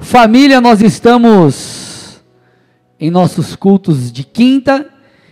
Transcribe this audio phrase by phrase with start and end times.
[0.00, 2.20] Família, nós estamos
[3.00, 4.86] em nossos cultos de quinta,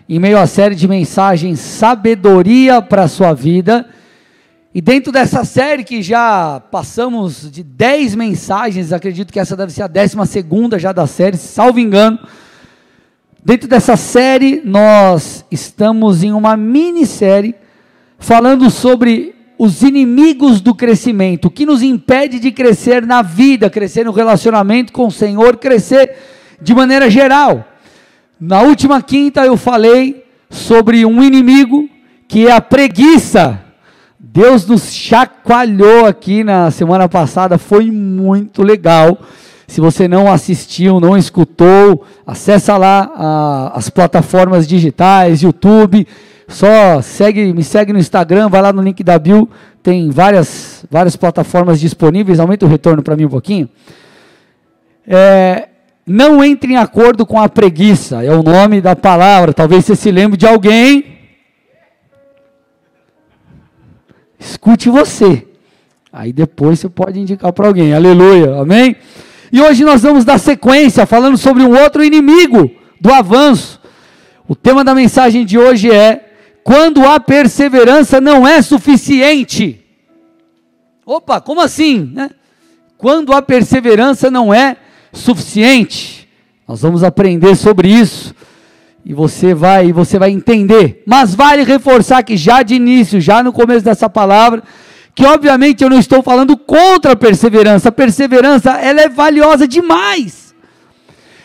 [0.09, 3.89] em meio à série de mensagens Sabedoria para a sua vida.
[4.75, 9.83] E dentro dessa série que já passamos de 10 mensagens, acredito que essa deve ser
[9.83, 12.19] a décima segunda já da série, salvo engano.
[13.45, 17.55] Dentro dessa série, nós estamos em uma minissérie
[18.19, 24.05] falando sobre os inimigos do crescimento, o que nos impede de crescer na vida, crescer
[24.05, 26.15] no relacionamento com o Senhor, crescer
[26.61, 27.65] de maneira geral.
[28.39, 31.89] Na última quinta eu falei sobre um inimigo
[32.29, 33.61] que é a preguiça.
[34.19, 39.19] Deus nos chacoalhou aqui na semana passada, foi muito legal.
[39.67, 46.07] Se você não assistiu, não escutou, acessa lá a, as plataformas digitais, YouTube,
[46.49, 49.49] só segue, me segue no Instagram, vai lá no link da Bill,
[49.83, 53.69] tem várias, várias plataformas disponíveis, aumenta o retorno para mim um pouquinho.
[55.07, 55.69] É,
[56.07, 60.11] não entre em acordo com a preguiça, é o nome da palavra, talvez você se
[60.11, 61.17] lembre de alguém.
[64.39, 65.47] Escute você,
[66.13, 68.95] aí depois você pode indicar para alguém, aleluia, amém?
[69.51, 73.81] E hoje nós vamos dar sequência falando sobre um outro inimigo do avanço.
[74.49, 76.26] O tema da mensagem de hoje é
[76.67, 79.87] quando a perseverança não é suficiente.
[81.07, 82.11] Opa, como assim?
[82.13, 82.29] Né?
[82.99, 84.77] Quando a perseverança não é
[85.13, 86.29] suficiente.
[86.67, 88.35] Nós vamos aprender sobre isso
[89.05, 91.05] e você vai, você vai entender.
[91.07, 94.61] Mas vale reforçar que já de início, já no começo dessa palavra,
[95.15, 97.91] que obviamente eu não estou falando contra a perseverança.
[97.91, 100.53] A perseverança, ela é valiosa demais.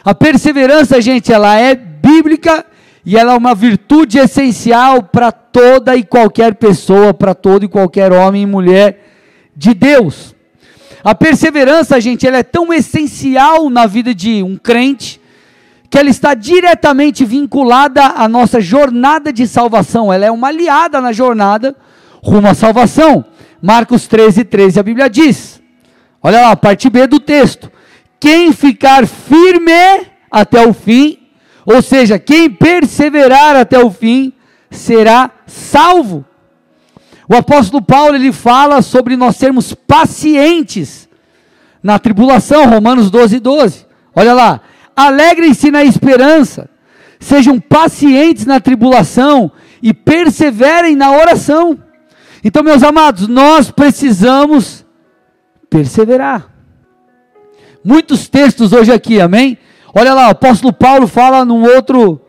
[0.04, 2.66] A perseverança, gente, ela é bíblica
[3.06, 8.12] e ela é uma virtude essencial para toda e qualquer pessoa, para todo e qualquer
[8.14, 9.00] homem e mulher
[9.56, 10.36] de Deus.
[11.04, 15.20] A perseverança, gente, ela é tão essencial na vida de um crente,
[15.90, 20.14] que ela está diretamente vinculada à nossa jornada de salvação.
[20.14, 21.76] Ela é uma aliada na jornada
[22.24, 23.26] rumo à salvação.
[23.62, 25.62] Marcos 13, 13, a Bíblia diz.
[26.22, 27.72] Olha lá, parte B do texto.
[28.20, 29.72] Quem ficar firme
[30.32, 31.18] até o fim,
[31.66, 34.34] ou seja, quem perseverar até o fim
[34.70, 36.26] será salvo.
[37.28, 41.08] O apóstolo Paulo ele fala sobre nós sermos pacientes
[41.82, 43.86] na tribulação, Romanos 12, 12.
[44.16, 44.62] Olha lá,
[44.96, 46.70] alegrem-se na esperança,
[47.20, 49.52] sejam pacientes na tribulação
[49.82, 51.80] e perseverem na oração.
[52.44, 54.86] Então, meus amados, nós precisamos
[55.70, 56.50] perseverar.
[57.84, 59.58] Muitos textos hoje aqui, amém?
[59.94, 62.22] Olha lá, o apóstolo Paulo fala num outro,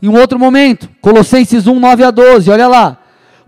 [0.00, 2.98] em um outro momento, Colossenses 1, 9 a 12, olha lá.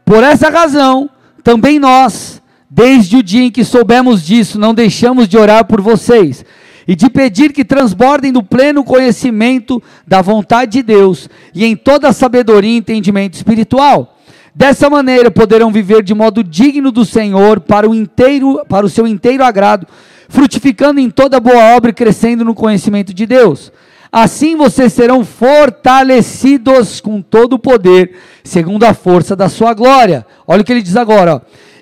[0.05, 1.09] Por essa razão,
[1.43, 6.45] também nós, desde o dia em que soubemos disso, não deixamos de orar por vocês
[6.87, 12.09] e de pedir que transbordem do pleno conhecimento da vontade de Deus e em toda
[12.09, 14.14] a sabedoria e entendimento espiritual.
[14.55, 19.07] Dessa maneira poderão viver de modo digno do Senhor para o inteiro, para o seu
[19.07, 19.87] inteiro agrado
[20.29, 23.73] frutificando em toda boa obra e crescendo no conhecimento de Deus.
[24.11, 30.25] Assim vocês serão fortalecidos com todo o poder, segundo a força da sua glória.
[30.47, 31.41] Olha o que ele diz agora: ó.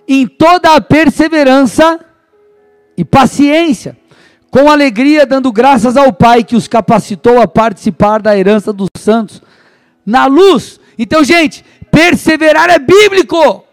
[0.09, 2.01] em toda a perseverança
[2.97, 3.97] e paciência,
[4.51, 9.43] com alegria, dando graças ao Pai que os capacitou a participar da herança dos santos
[10.05, 10.81] na luz.
[10.99, 13.65] Então, gente, perseverar é bíblico.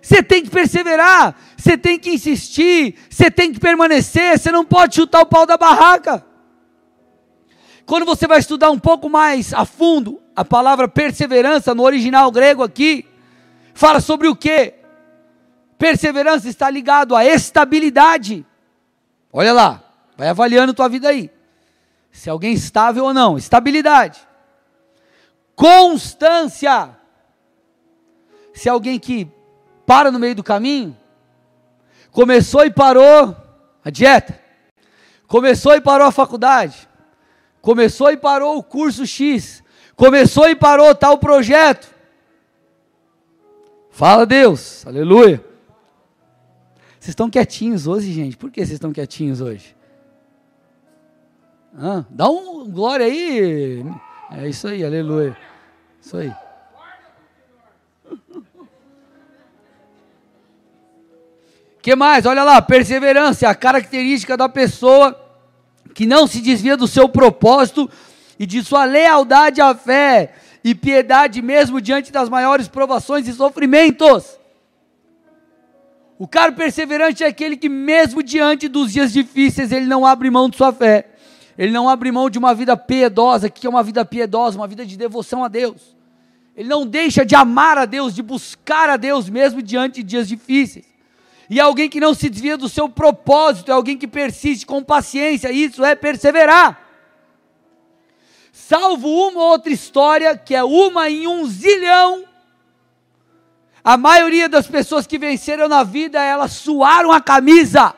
[0.00, 4.94] Você tem que perseverar, você tem que insistir, você tem que permanecer, você não pode
[4.94, 6.24] chutar o pau da barraca.
[7.84, 12.62] Quando você vai estudar um pouco mais a fundo, a palavra perseverança no original grego
[12.62, 13.04] aqui,
[13.74, 14.74] fala sobre o que?
[15.78, 18.46] Perseverança está ligado à estabilidade.
[19.32, 19.82] Olha lá,
[20.16, 21.30] vai avaliando tua vida aí.
[22.10, 24.20] Se alguém estável ou não, estabilidade.
[25.62, 26.90] Constância.
[28.52, 29.30] Se alguém que
[29.86, 30.96] para no meio do caminho.
[32.10, 33.36] Começou e parou
[33.84, 34.40] a dieta.
[35.28, 36.88] Começou e parou a faculdade.
[37.60, 39.62] Começou e parou o curso X.
[39.94, 41.94] Começou e parou tal projeto.
[43.88, 45.44] Fala Deus, aleluia.
[46.98, 48.36] Vocês estão quietinhos hoje, gente?
[48.36, 49.76] Por que vocês estão quietinhos hoje?
[51.78, 53.84] Ah, dá um glória aí.
[54.32, 55.36] É isso aí, aleluia.
[56.02, 56.32] Isso aí.
[61.80, 62.26] que mais?
[62.26, 65.18] Olha lá, perseverança, a característica da pessoa
[65.94, 67.90] que não se desvia do seu propósito
[68.38, 70.32] e de sua lealdade à fé
[70.64, 74.38] e piedade mesmo diante das maiores provações e sofrimentos.
[76.18, 80.48] O cara perseverante é aquele que, mesmo diante dos dias difíceis, ele não abre mão
[80.48, 81.11] de sua fé.
[81.56, 84.86] Ele não abre mão de uma vida piedosa, que é uma vida piedosa, uma vida
[84.86, 85.96] de devoção a Deus.
[86.56, 90.28] Ele não deixa de amar a Deus, de buscar a Deus, mesmo diante de dias
[90.28, 90.86] difíceis.
[91.48, 94.82] E é alguém que não se desvia do seu propósito, é alguém que persiste com
[94.82, 96.80] paciência, isso é perseverar.
[98.52, 102.24] Salvo uma outra história, que é uma em um zilhão,
[103.84, 107.94] a maioria das pessoas que venceram na vida, elas suaram a camisa.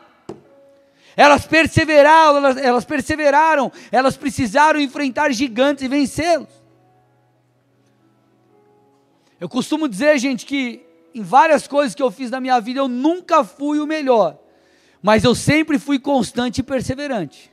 [1.16, 6.48] Elas perseveraram, elas, elas perseveraram, elas precisaram enfrentar gigantes e vencê-los.
[9.40, 10.84] Eu costumo dizer, gente, que
[11.14, 14.38] em várias coisas que eu fiz na minha vida eu nunca fui o melhor,
[15.00, 17.52] mas eu sempre fui constante e perseverante.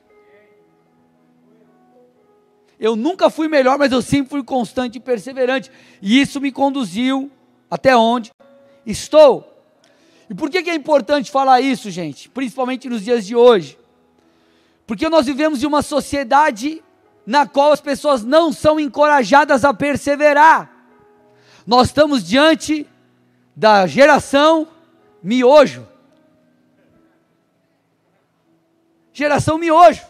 [2.80, 5.72] Eu nunca fui melhor, mas eu sempre fui constante e perseverante,
[6.02, 7.30] e isso me conduziu
[7.70, 8.32] até onde
[8.86, 9.51] estou.
[10.32, 12.30] E por que, é importante falar isso, gente?
[12.30, 13.78] Principalmente nos dias de hoje.
[14.88, 16.82] Porque nós vivemos em uma sociedade
[17.26, 20.72] na qual as pessoas não são encorajadas a perseverar.
[21.68, 22.88] Nós estamos diante
[23.54, 24.70] da geração
[25.22, 25.86] miojo.
[29.12, 30.02] Geração miojo.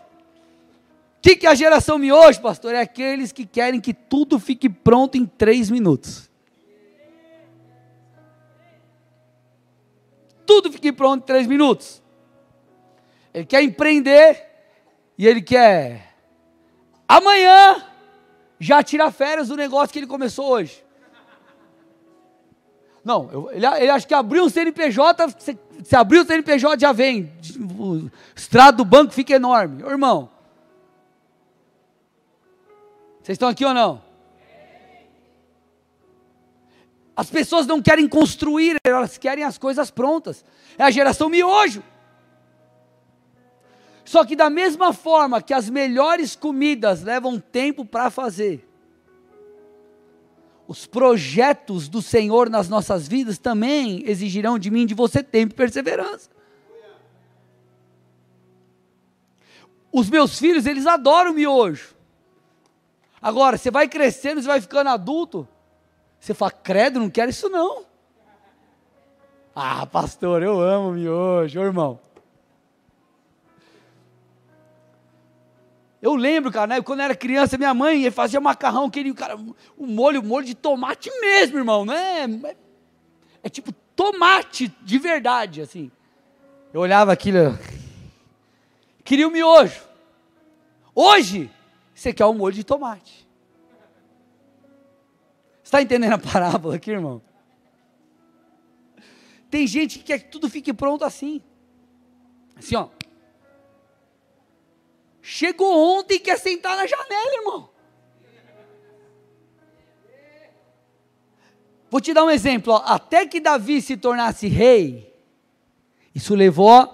[1.18, 2.76] O que, que é a geração miojo, pastor?
[2.76, 6.31] É aqueles que querem que tudo fique pronto em três minutos.
[10.52, 12.04] Tudo fique pronto em três minutos.
[13.34, 14.46] Ele quer empreender
[15.18, 16.14] e ele quer
[17.08, 17.86] amanhã
[18.60, 20.84] já tirar férias do negócio que ele começou hoje.
[23.02, 26.92] Não, eu, ele, ele acha que abriu um CNPJ, se, se abrir o CNPJ já
[26.92, 27.32] vem.
[27.80, 29.84] O estrado do banco fica enorme.
[29.84, 30.30] Irmão,
[33.24, 34.02] vocês estão aqui ou não?
[37.22, 40.44] As pessoas não querem construir, elas querem as coisas prontas.
[40.76, 41.84] É a geração miojo.
[44.04, 48.68] Só que da mesma forma que as melhores comidas levam tempo para fazer,
[50.68, 55.56] os projetos do Senhor nas nossas vidas também exigirão de mim, de você, tempo e
[55.56, 56.28] perseverança.
[59.92, 61.94] Os meus filhos, eles adoram miojo.
[63.22, 65.48] Agora, você vai crescendo, você vai ficando adulto,
[66.22, 67.84] você fala, credo, não quero isso não.
[69.56, 72.00] Ah, pastor, eu amo miojo, ô irmão.
[76.00, 79.88] Eu lembro, cara, né, quando eu era criança, minha mãe fazia macarrão, queria, cara, um
[79.88, 82.28] molho, molho de tomate mesmo, irmão, não é,
[83.42, 85.92] é, tipo tomate de verdade, assim.
[86.72, 87.58] Eu olhava aquilo,
[89.04, 89.82] queria o miojo.
[90.94, 91.50] Hoje,
[91.96, 93.28] você quer um molho de tomate.
[95.72, 97.22] Está entendendo a parábola aqui, irmão?
[99.50, 101.42] Tem gente que quer que tudo fique pronto assim.
[102.58, 102.90] Assim, ó.
[105.22, 107.70] Chegou ontem e quer sentar na janela, irmão.
[111.90, 112.74] Vou te dar um exemplo.
[112.74, 112.84] Ó.
[112.86, 115.16] Até que Davi se tornasse rei,
[116.14, 116.86] isso levou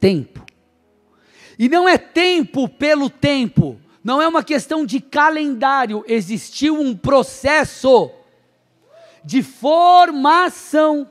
[0.00, 0.42] tempo.
[1.58, 8.10] E não é tempo pelo tempo não é uma questão de calendário, existiu um processo
[9.24, 11.10] de formação.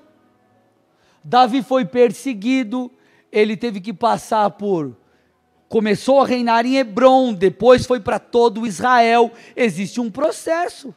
[1.24, 2.92] Davi foi perseguido,
[3.31, 4.96] ele teve que passar por.
[5.67, 9.32] Começou a reinar em Hebron, depois foi para todo Israel.
[9.56, 10.94] Existe um processo.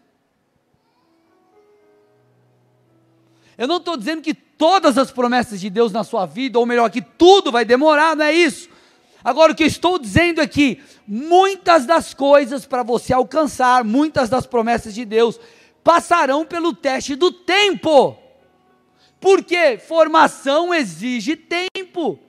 [3.56, 6.90] Eu não estou dizendo que todas as promessas de Deus na sua vida, ou melhor,
[6.90, 8.68] que tudo vai demorar, não é isso.
[9.26, 14.28] Agora, o que eu estou dizendo é que muitas das coisas para você alcançar, muitas
[14.28, 15.40] das promessas de Deus,
[15.82, 18.16] passarão pelo teste do tempo.
[19.18, 22.20] Porque formação exige tempo.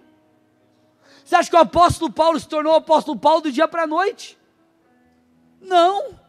[1.23, 4.35] Você acha que o apóstolo Paulo se tornou apóstolo Paulo do dia para a noite?
[5.61, 6.19] Não.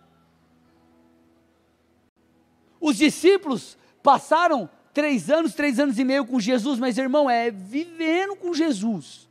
[2.79, 8.37] Os discípulos passaram três anos, três anos e meio com Jesus, mas irmão, é vivendo
[8.37, 9.28] com Jesus.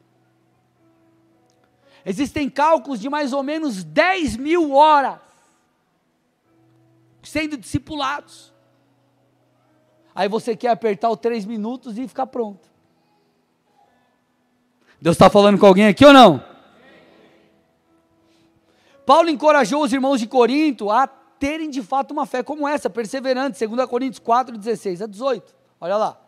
[2.10, 5.20] Existem cálculos de mais ou menos 10 mil horas
[7.22, 8.54] sendo discipulados.
[10.16, 12.66] Aí você quer apertar os três minutos e ficar pronto.
[15.02, 16.42] Deus está falando com alguém aqui ou não?
[19.06, 23.68] Paulo encorajou os irmãos de Corinto a terem de fato uma fé como essa, perseverante,
[23.68, 25.54] 2 Coríntios 4, 16 a 18.
[25.82, 26.22] Olha lá.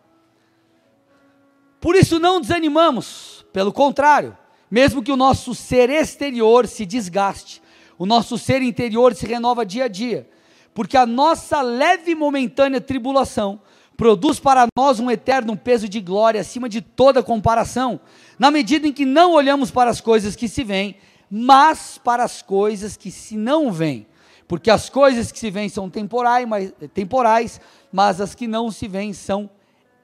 [1.80, 4.38] Por isso não desanimamos, pelo contrário,
[4.70, 7.62] mesmo que o nosso ser exterior se desgaste,
[7.98, 10.30] o nosso ser interior se renova dia a dia,
[10.74, 13.60] porque a nossa leve e momentânea tribulação
[13.98, 18.00] produz para nós um eterno peso de glória acima de toda comparação,
[18.38, 20.96] na medida em que não olhamos para as coisas que se veem,
[21.30, 24.08] mas para as coisas que se não veem.
[24.48, 27.62] Porque as coisas que se veem são temporais, mas, temporais,
[27.92, 29.50] mas as que não se veem são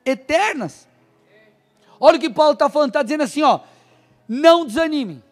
[0.05, 0.87] eternas.
[1.99, 3.61] Olha o que Paulo está falando, está dizendo assim, ó,
[4.27, 5.23] não desanimem.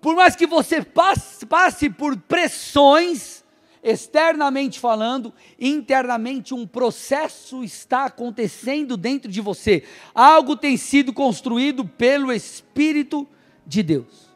[0.00, 3.44] Por mais que você passe, passe por pressões,
[3.82, 9.84] externamente falando, internamente um processo está acontecendo dentro de você.
[10.14, 13.26] Algo tem sido construído pelo Espírito
[13.66, 14.26] de Deus.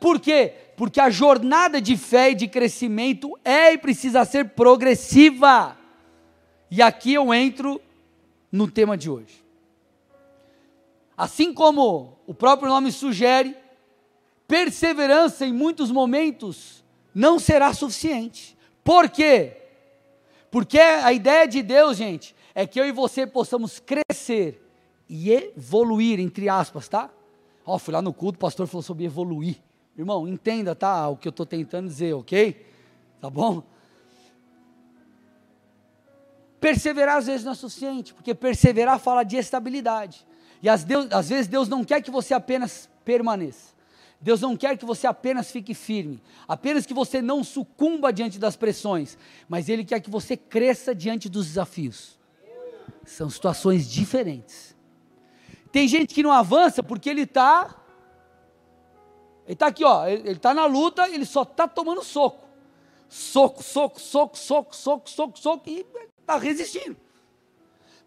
[0.00, 0.52] Por quê?
[0.76, 5.76] Porque a jornada de fé e de crescimento é e precisa ser progressiva.
[6.70, 7.80] E aqui eu entro
[8.50, 9.41] no tema de hoje.
[11.22, 13.56] Assim como o próprio nome sugere,
[14.48, 16.82] perseverança em muitos momentos
[17.14, 18.58] não será suficiente.
[18.82, 19.56] Por quê?
[20.50, 24.68] Porque a ideia de Deus, gente, é que eu e você possamos crescer
[25.08, 27.08] e evoluir, entre aspas, tá?
[27.64, 29.62] Ó, fui lá no culto, o pastor falou sobre evoluir.
[29.96, 31.08] Irmão, entenda, tá?
[31.08, 32.66] O que eu estou tentando dizer, ok?
[33.20, 33.62] Tá bom?
[36.58, 40.26] Perseverar às vezes não é suficiente, porque perseverar fala de estabilidade.
[40.62, 43.72] E às, Deus, às vezes Deus não quer que você apenas permaneça.
[44.20, 48.54] Deus não quer que você apenas fique firme, apenas que você não sucumba diante das
[48.54, 52.16] pressões, mas Ele quer que você cresça diante dos desafios.
[53.04, 54.76] São situações diferentes.
[55.72, 57.74] Tem gente que não avança porque ele está.
[59.44, 60.06] Ele está aqui, ó.
[60.06, 62.46] Ele está na luta, ele só está tomando soco.
[63.08, 65.84] Soco, soco, soco, soco, soco, soco, soco, e
[66.20, 66.96] está resistindo.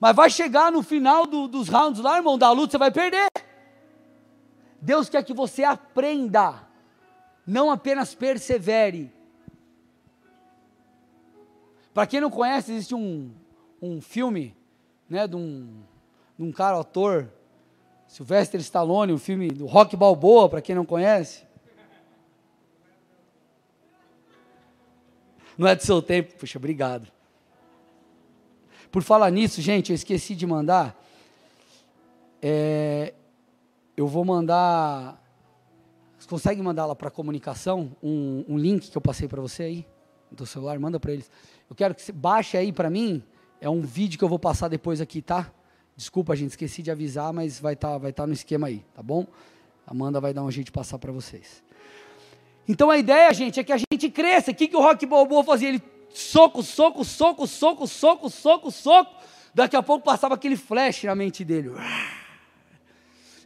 [0.05, 3.25] Mas vai chegar no final do, dos rounds lá, irmão, da luta, você vai perder.
[4.79, 6.61] Deus quer que você aprenda,
[7.43, 9.11] não apenas persevere.
[11.91, 13.33] Para quem não conhece, existe um,
[13.81, 14.55] um filme,
[15.09, 15.81] né, de um,
[16.37, 17.27] de um cara ator,
[18.07, 21.47] Sylvester Stallone, um filme do Rock Balboa, para quem não conhece.
[25.57, 27.11] Não é do seu tempo, puxa, obrigado.
[28.91, 30.99] Por falar nisso, gente, eu esqueci de mandar.
[32.41, 33.13] É,
[33.95, 35.21] eu vou mandar.
[36.17, 39.85] Você consegue mandar lá para comunicação um, um, link que eu passei para você aí
[40.31, 40.79] do celular?
[40.79, 41.29] Manda para eles.
[41.69, 43.23] Eu quero que você baixe aí para mim.
[43.59, 45.51] É um vídeo que eu vou passar depois aqui, tá?
[45.95, 49.01] Desculpa, gente, esqueci de avisar, mas vai estar tá, vai tá no esquema aí, tá
[49.01, 49.25] bom?
[49.87, 51.63] Amanda vai dar um jeito de passar para vocês.
[52.67, 54.51] Então a ideia, gente, é que a gente cresça.
[54.51, 55.69] O que, que o Rock Balboa fazia?
[55.69, 55.81] Ele
[56.19, 59.15] soco, soco, soco, soco, soco, soco, soco.
[59.53, 61.71] Daqui a pouco passava aquele flash na mente dele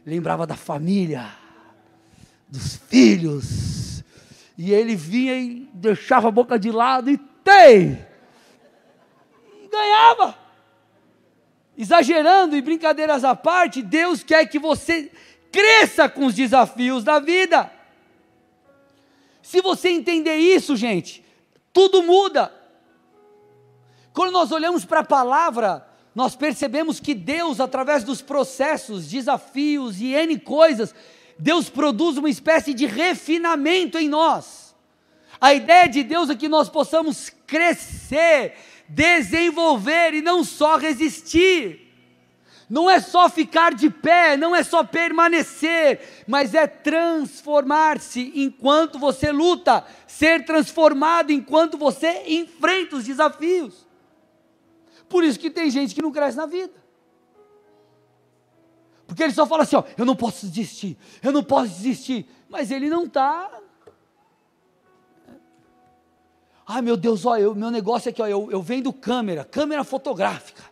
[0.04, 1.30] lembrava da família,
[2.48, 4.02] dos filhos,
[4.56, 8.06] e ele vinha e deixava a boca de lado e tem!
[9.62, 10.38] E ganhava!
[11.76, 15.10] Exagerando e brincadeiras à parte, Deus quer que você
[15.50, 17.72] cresça com os desafios da vida.
[19.42, 21.24] Se você entender isso, gente,
[21.72, 22.52] tudo muda.
[24.12, 30.12] Quando nós olhamos para a palavra, nós percebemos que Deus, através dos processos, desafios e
[30.12, 30.94] N coisas,
[31.38, 34.74] Deus produz uma espécie de refinamento em nós.
[35.40, 38.54] A ideia de Deus é que nós possamos crescer,
[38.88, 41.88] desenvolver e não só resistir.
[42.68, 49.32] Não é só ficar de pé, não é só permanecer, mas é transformar-se enquanto você
[49.32, 53.89] luta, ser transformado enquanto você enfrenta os desafios.
[55.10, 56.72] Por isso que tem gente que não cresce na vida.
[59.06, 62.26] Porque ele só fala assim: ó, eu não posso desistir, eu não posso desistir.
[62.48, 63.50] Mas ele não está.
[66.64, 69.82] Ai meu Deus, ó, eu, meu negócio é que ó, eu, eu vendo câmera, câmera
[69.82, 70.62] fotográfica.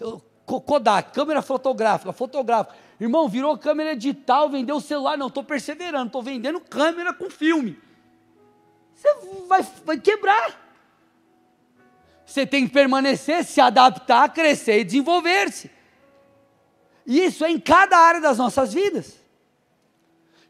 [0.00, 2.76] Eu, Kodak, câmera fotográfica, fotográfica.
[3.00, 5.16] Irmão, virou câmera digital, vendeu o celular.
[5.16, 7.78] Não, estou perseverando, estou vendendo câmera com filme.
[8.92, 9.08] Você
[9.46, 10.63] vai, vai quebrar.
[12.34, 15.70] Você tem que permanecer, se adaptar, crescer e desenvolver-se.
[17.06, 19.14] E isso é em cada área das nossas vidas.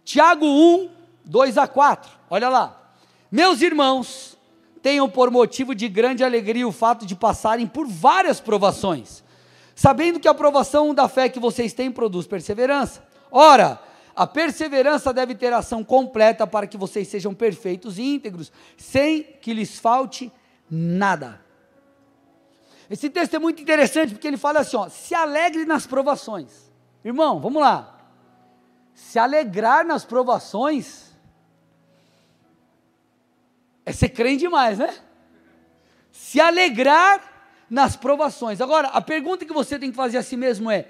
[0.02, 0.88] Tiago 1,
[1.26, 2.10] 2 a 4.
[2.30, 2.94] Olha lá.
[3.30, 4.38] Meus irmãos,
[4.80, 9.22] tenham por motivo de grande alegria o fato de passarem por várias provações,
[9.74, 13.06] sabendo que a provação da fé que vocês têm produz perseverança.
[13.30, 13.78] Ora,
[14.16, 19.52] a perseverança deve ter ação completa para que vocês sejam perfeitos e íntegros, sem que
[19.52, 20.32] lhes falte
[20.70, 21.43] nada.
[22.88, 26.70] Esse texto é muito interessante porque ele fala assim: ó, se alegre nas provações.
[27.04, 27.98] Irmão, vamos lá.
[28.94, 31.12] Se alegrar nas provações
[33.84, 34.94] é ser crente demais, né?
[36.10, 37.20] Se alegrar
[37.68, 38.60] nas provações.
[38.60, 40.88] Agora, a pergunta que você tem que fazer a si mesmo é: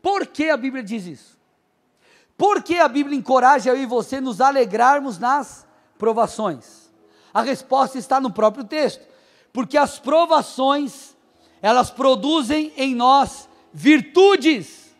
[0.00, 1.38] por que a Bíblia diz isso?
[2.36, 5.66] Por que a Bíblia encoraja eu e você nos alegrarmos nas
[5.98, 6.90] provações?
[7.34, 9.04] A resposta está no próprio texto.
[9.52, 11.14] Porque as provações,
[11.62, 14.94] elas produzem em nós virtudes.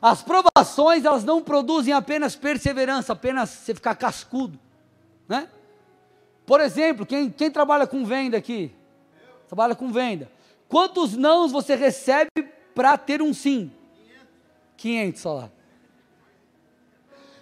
[0.00, 4.58] As provações, elas não produzem apenas perseverança, apenas você ficar cascudo,
[5.28, 5.48] né?
[6.44, 8.74] Por exemplo, quem, quem trabalha com venda aqui?
[9.46, 10.30] Trabalha com venda.
[10.68, 12.30] Quantos nãos você recebe
[12.74, 13.70] para ter um sim?
[14.76, 15.50] 500 só lá.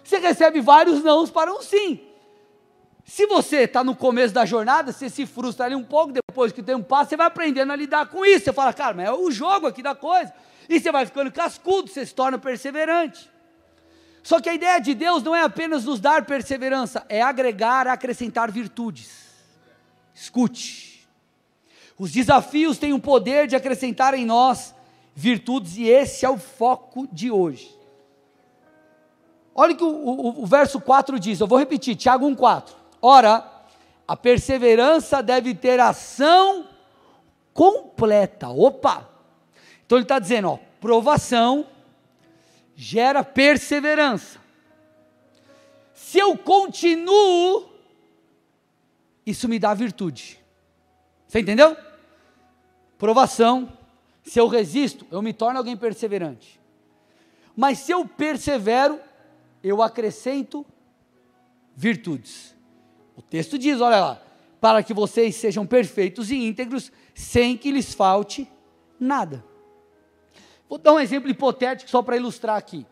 [0.03, 2.10] Você recebe vários nãos para um sim.
[3.11, 6.63] Se você está no começo da jornada, você se frustra ali um pouco, depois que
[6.63, 8.45] tem um passo, você vai aprendendo a lidar com isso.
[8.45, 10.33] Você fala, cara, mas é o jogo aqui da coisa.
[10.69, 13.29] E você vai ficando cascudo, você se torna perseverante.
[14.23, 18.49] Só que a ideia de Deus não é apenas nos dar perseverança, é agregar, acrescentar
[18.49, 19.11] virtudes.
[20.15, 21.05] Escute.
[21.99, 24.73] Os desafios têm o poder de acrescentar em nós
[25.13, 27.77] virtudes, e esse é o foco de hoje.
[29.53, 32.79] Olha o que o, o, o verso 4 diz, eu vou repetir, Tiago 1,4.
[33.01, 33.49] Ora,
[34.07, 36.67] a perseverança deve ter ação
[37.53, 38.49] completa.
[38.49, 39.09] Opa!
[39.85, 41.67] Então ele está dizendo, ó, provação
[42.75, 44.39] gera perseverança.
[45.93, 47.69] Se eu continuo,
[49.25, 50.39] isso me dá virtude.
[51.27, 51.77] Você entendeu?
[52.97, 53.71] Provação,
[54.23, 56.59] se eu resisto, eu me torno alguém perseverante.
[57.55, 58.99] Mas se eu persevero,
[59.63, 60.65] eu acrescento
[61.75, 62.55] virtudes.
[63.15, 64.21] O texto diz, olha lá,
[64.59, 68.49] para que vocês sejam perfeitos e íntegros, sem que lhes falte
[68.99, 69.43] nada.
[70.69, 72.85] Vou dar um exemplo hipotético só para ilustrar aqui.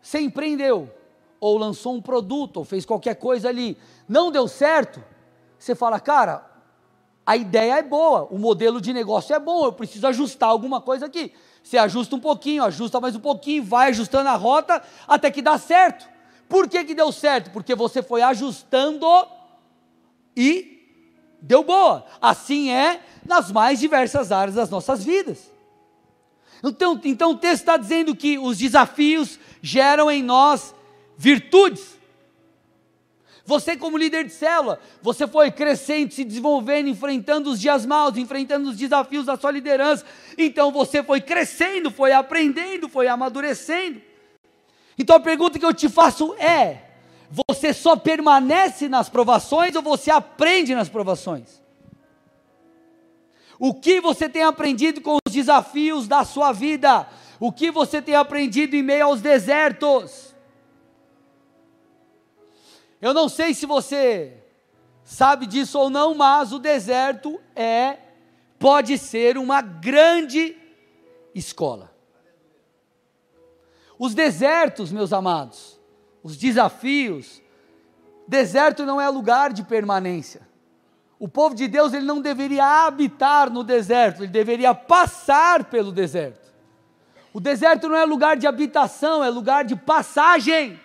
[0.00, 0.92] Você empreendeu,
[1.38, 3.76] ou lançou um produto, ou fez qualquer coisa ali,
[4.08, 5.02] não deu certo,
[5.58, 6.50] você fala, cara,
[7.24, 11.06] a ideia é boa, o modelo de negócio é bom, eu preciso ajustar alguma coisa
[11.06, 11.32] aqui.
[11.62, 15.58] Você ajusta um pouquinho, ajusta mais um pouquinho, vai ajustando a rota até que dá
[15.58, 16.08] certo.
[16.48, 17.50] Por que, que deu certo?
[17.50, 19.06] Porque você foi ajustando
[20.36, 20.80] e
[21.40, 22.06] deu boa.
[22.20, 25.50] Assim é nas mais diversas áreas das nossas vidas.
[26.62, 30.74] Então, então o texto está dizendo que os desafios geram em nós
[31.16, 31.98] virtudes.
[33.44, 38.68] Você, como líder de célula, você foi crescendo, se desenvolvendo, enfrentando os dias maus, enfrentando
[38.70, 40.04] os desafios da sua liderança.
[40.38, 44.00] Então você foi crescendo, foi aprendendo, foi amadurecendo.
[44.96, 46.89] Então a pergunta que eu te faço é:
[47.30, 51.62] você só permanece nas provações ou você aprende nas provações?
[53.58, 57.06] O que você tem aprendido com os desafios da sua vida?
[57.38, 60.34] O que você tem aprendido em meio aos desertos?
[63.00, 64.36] Eu não sei se você
[65.04, 67.98] sabe disso ou não, mas o deserto é
[68.58, 70.56] pode ser uma grande
[71.34, 71.94] escola.
[73.98, 75.79] Os desertos, meus amados,
[76.22, 77.40] os desafios,
[78.26, 80.48] deserto não é lugar de permanência.
[81.18, 86.50] O povo de Deus ele não deveria habitar no deserto, ele deveria passar pelo deserto.
[87.32, 90.80] O deserto não é lugar de habitação, é lugar de passagem.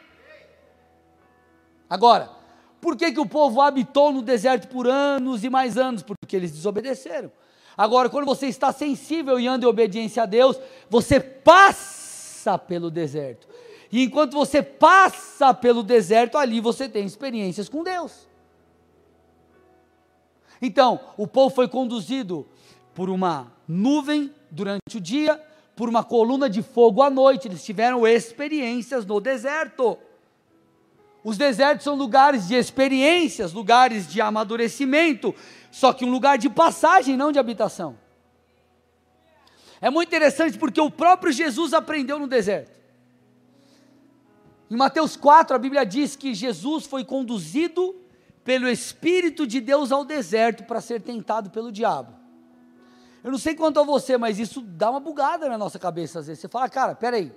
[1.89, 2.29] Agora,
[2.81, 6.03] por que, que o povo habitou no deserto por anos e mais anos?
[6.03, 7.31] Porque eles desobedeceram.
[7.77, 13.47] Agora, quando você está sensível e anda em obediência a Deus, você passa pelo deserto.
[13.95, 18.27] E enquanto você passa pelo deserto, ali você tem experiências com Deus.
[20.61, 22.45] Então, o povo foi conduzido
[22.93, 25.41] por uma nuvem durante o dia,
[25.77, 27.47] por uma coluna de fogo à noite.
[27.47, 29.97] Eles tiveram experiências no deserto.
[31.23, 35.33] Os desertos são lugares de experiências, lugares de amadurecimento,
[35.71, 37.97] só que um lugar de passagem, não de habitação.
[39.79, 42.83] É muito interessante porque o próprio Jesus aprendeu no deserto.
[44.69, 47.95] Em Mateus 4, a Bíblia diz que Jesus foi conduzido
[48.43, 52.13] pelo Espírito de Deus ao deserto para ser tentado pelo diabo.
[53.23, 56.27] Eu não sei quanto a você, mas isso dá uma bugada na nossa cabeça às
[56.27, 56.41] vezes.
[56.41, 57.31] Você fala, cara, peraí.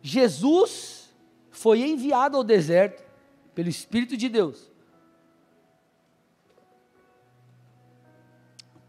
[0.00, 1.10] Jesus
[1.50, 3.02] foi enviado ao deserto
[3.52, 4.70] pelo Espírito de Deus.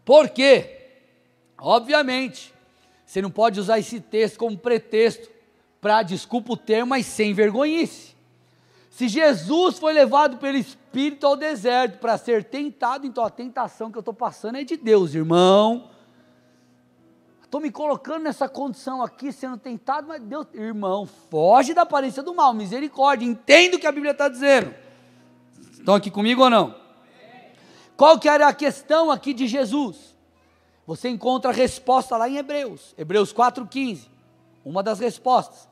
[0.04, 1.00] Por quê?
[1.58, 2.54] Obviamente,
[3.04, 5.31] você não pode usar esse texto como pretexto
[5.82, 8.14] para, desculpa o termo, mas sem vergonhice.
[8.88, 13.98] Se Jesus foi levado pelo Espírito ao deserto para ser tentado, então a tentação que
[13.98, 15.90] eu estou passando é de Deus, irmão.
[17.42, 22.32] Estou me colocando nessa condição aqui, sendo tentado, mas Deus, irmão, foge da aparência do
[22.32, 24.72] mal, misericórdia, entenda o que a Bíblia está dizendo.
[25.72, 26.76] Estão aqui comigo ou não?
[27.96, 30.14] Qual que era a questão aqui de Jesus?
[30.86, 34.08] Você encontra a resposta lá em Hebreus, Hebreus 4,15,
[34.64, 35.71] uma das respostas.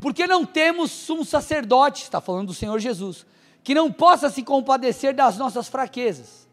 [0.00, 3.24] Porque não temos um sacerdote, está falando do Senhor Jesus,
[3.62, 6.48] que não possa se compadecer das nossas fraquezas.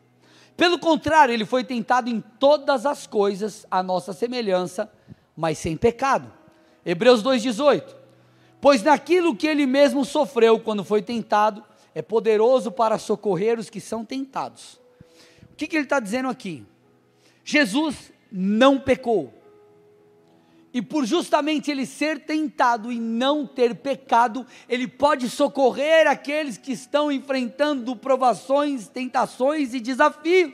[0.55, 4.91] Pelo contrário, ele foi tentado em todas as coisas, a nossa semelhança,
[5.35, 6.31] mas sem pecado.
[6.85, 7.95] Hebreus 2,18.
[8.59, 11.63] Pois naquilo que ele mesmo sofreu quando foi tentado,
[11.95, 14.79] é poderoso para socorrer os que são tentados.
[15.51, 16.65] O que, que ele está dizendo aqui?
[17.43, 19.33] Jesus não pecou.
[20.73, 26.71] E por justamente ele ser tentado e não ter pecado, ele pode socorrer aqueles que
[26.71, 30.53] estão enfrentando provações, tentações e desafios.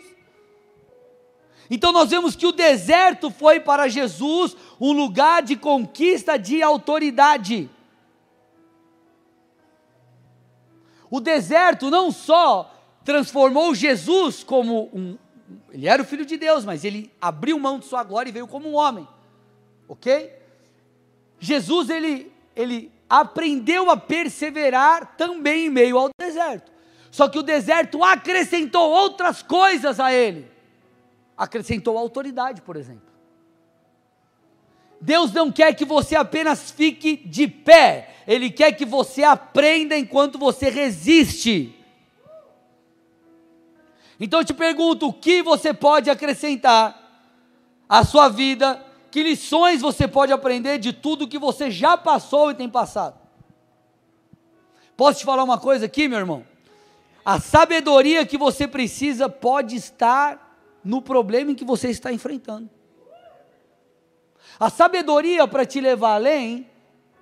[1.70, 7.70] Então nós vemos que o deserto foi para Jesus um lugar de conquista de autoridade.
[11.12, 15.18] O deserto não só transformou Jesus como um.
[15.72, 18.48] Ele era o filho de Deus, mas ele abriu mão de sua glória e veio
[18.48, 19.08] como um homem.
[19.88, 20.34] Ok?
[21.40, 26.72] Jesus, ele, ele aprendeu a perseverar também em meio ao deserto.
[27.12, 30.50] Só que o deserto acrescentou outras coisas a ele.
[31.38, 33.08] Acrescentou autoridade, por exemplo.
[35.00, 40.40] Deus não quer que você apenas fique de pé, Ele quer que você aprenda enquanto
[40.40, 41.74] você resiste.
[44.20, 47.00] Então eu te pergunto: o que você pode acrescentar
[47.88, 48.84] à sua vida?
[49.18, 53.20] Que lições você pode aprender de tudo que você já passou e tem passado?
[54.96, 56.46] Posso te falar uma coisa aqui, meu irmão?
[57.26, 62.70] A sabedoria que você precisa pode estar no problema em que você está enfrentando.
[64.60, 66.70] A sabedoria para te levar além,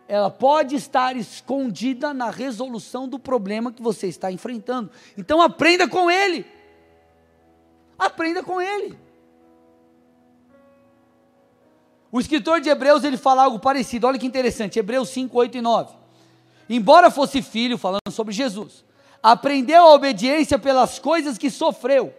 [0.06, 4.92] ela pode estar escondida na resolução do problema que você está enfrentando.
[5.18, 6.46] Então aprenda com ele.
[7.98, 9.05] Aprenda com ele.
[12.16, 14.08] O escritor de Hebreus ele fala algo parecido.
[14.08, 15.94] Olha que interessante, Hebreus 5, 8 e 9.
[16.70, 18.86] Embora fosse filho, falando sobre Jesus,
[19.22, 22.14] aprendeu a obediência pelas coisas que sofreu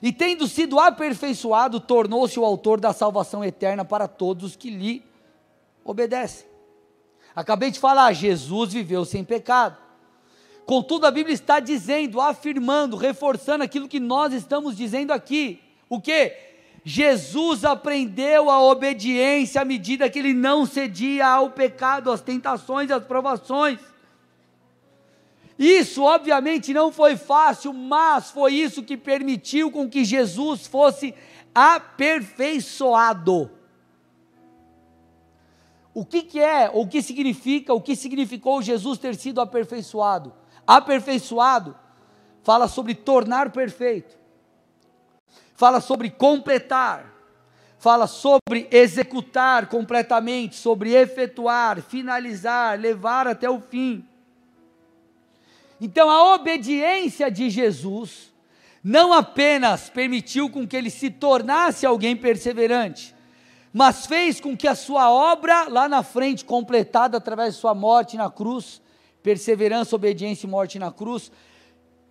[0.00, 5.04] e tendo sido aperfeiçoado, tornou-se o autor da salvação eterna para todos os que lhe
[5.84, 6.46] obedecem.
[7.36, 9.76] Acabei de falar, Jesus viveu sem pecado.
[10.64, 15.60] Contudo, a Bíblia está dizendo, afirmando, reforçando aquilo que nós estamos dizendo aqui.
[15.90, 16.51] O que?
[16.84, 23.04] Jesus aprendeu a obediência à medida que ele não cedia ao pecado, às tentações, às
[23.04, 23.78] provações.
[25.58, 31.14] Isso, obviamente, não foi fácil, mas foi isso que permitiu com que Jesus fosse
[31.54, 33.48] aperfeiçoado.
[35.94, 40.32] O que, que é, o que significa, o que significou Jesus ter sido aperfeiçoado?
[40.66, 41.76] Aperfeiçoado
[42.42, 44.18] fala sobre tornar perfeito,
[45.62, 47.06] fala sobre completar,
[47.78, 54.04] fala sobre executar completamente, sobre efetuar, finalizar, levar até o fim.
[55.80, 58.32] Então a obediência de Jesus
[58.82, 63.14] não apenas permitiu com que ele se tornasse alguém perseverante,
[63.72, 68.16] mas fez com que a sua obra lá na frente, completada através de sua morte
[68.16, 68.82] na cruz,
[69.22, 71.30] perseverança, obediência e morte na cruz,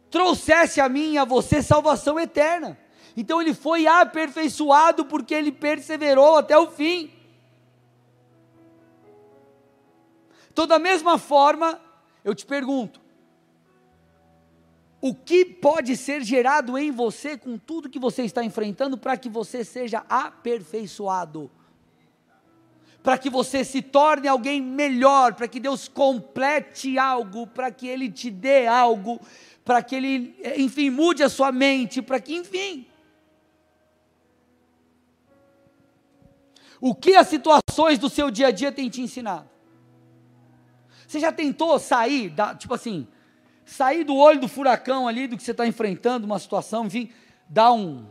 [0.10, 2.78] trouxesse a mim e a você salvação eterna.
[3.16, 7.12] Então ele foi aperfeiçoado porque ele perseverou até o fim.
[10.52, 11.80] Então, da mesma forma,
[12.24, 13.02] eu te pergunto:
[15.02, 19.30] o que pode ser gerado em você com tudo que você está enfrentando para que
[19.30, 21.50] você seja aperfeiçoado.
[23.02, 28.12] Para que você se torne alguém melhor, para que Deus complete algo, para que Ele
[28.12, 29.20] te dê algo,
[29.66, 32.86] para que Ele, enfim, mude a sua mente, para que, enfim.
[36.82, 39.48] O que as situações do seu dia a dia têm te ensinado?
[41.08, 43.08] Você já tentou sair, da, tipo assim,
[43.64, 47.12] sair do olho do furacão ali, do que você está enfrentando, uma situação, enfim,
[47.48, 48.06] dar um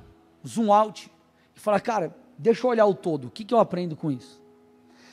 [0.46, 1.10] zoom out
[1.56, 4.40] e falar, cara, deixa eu olhar o todo, o que, que eu aprendo com isso?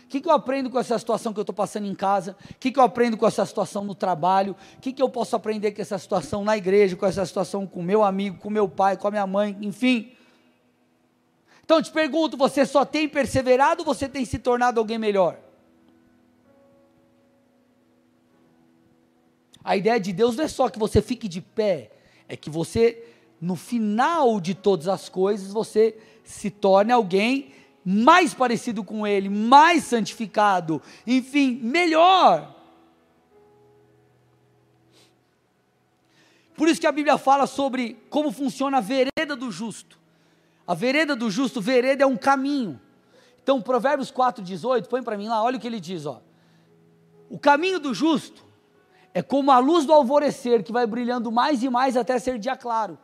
[0.04, 2.38] O que, que eu aprendo com essa situação que eu estou passando em casa?
[2.50, 4.56] O que, que eu aprendo com essa situação no trabalho?
[4.78, 7.84] O que, que eu posso aprender com essa situação na igreja, com essa situação com
[7.84, 10.14] meu amigo, com meu pai, com a minha mãe, enfim.
[11.68, 15.38] Então eu te pergunto: você só tem perseverado ou você tem se tornado alguém melhor?
[19.62, 21.92] A ideia de Deus não é só que você fique de pé,
[22.26, 23.06] é que você,
[23.42, 27.52] no final de todas as coisas, você se torne alguém
[27.84, 32.56] mais parecido com Ele, mais santificado, enfim, melhor.
[36.56, 39.98] Por isso que a Bíblia fala sobre como funciona a vereda do justo.
[40.68, 42.80] A vereda do justo, vereda é um caminho.
[43.42, 46.22] Então, Provérbios 4,18, põe para mim lá, olha o que ele diz, ó.
[47.30, 48.44] O caminho do justo
[49.14, 52.58] é como a luz do alvorecer que vai brilhando mais e mais até ser dia
[52.58, 52.98] claro.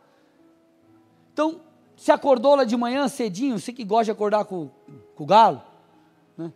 [1.32, 1.62] Então,
[1.96, 4.68] se acordou lá de manhã cedinho, você que gosta de acordar com,
[5.14, 5.62] com o galo,
[6.36, 6.52] né?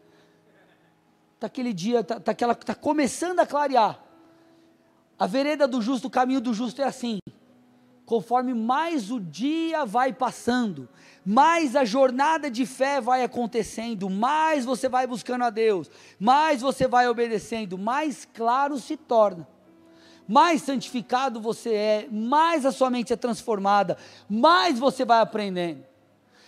[1.40, 3.98] Tá aquele dia, tá, tá, aquela, tá começando a clarear.
[5.18, 7.18] A vereda do justo, o caminho do justo é assim.
[8.08, 10.88] Conforme mais o dia vai passando,
[11.22, 16.88] mais a jornada de fé vai acontecendo, mais você vai buscando a Deus, mais você
[16.88, 19.46] vai obedecendo, mais claro se torna.
[20.26, 25.84] Mais santificado você é, mais a sua mente é transformada, mais você vai aprendendo.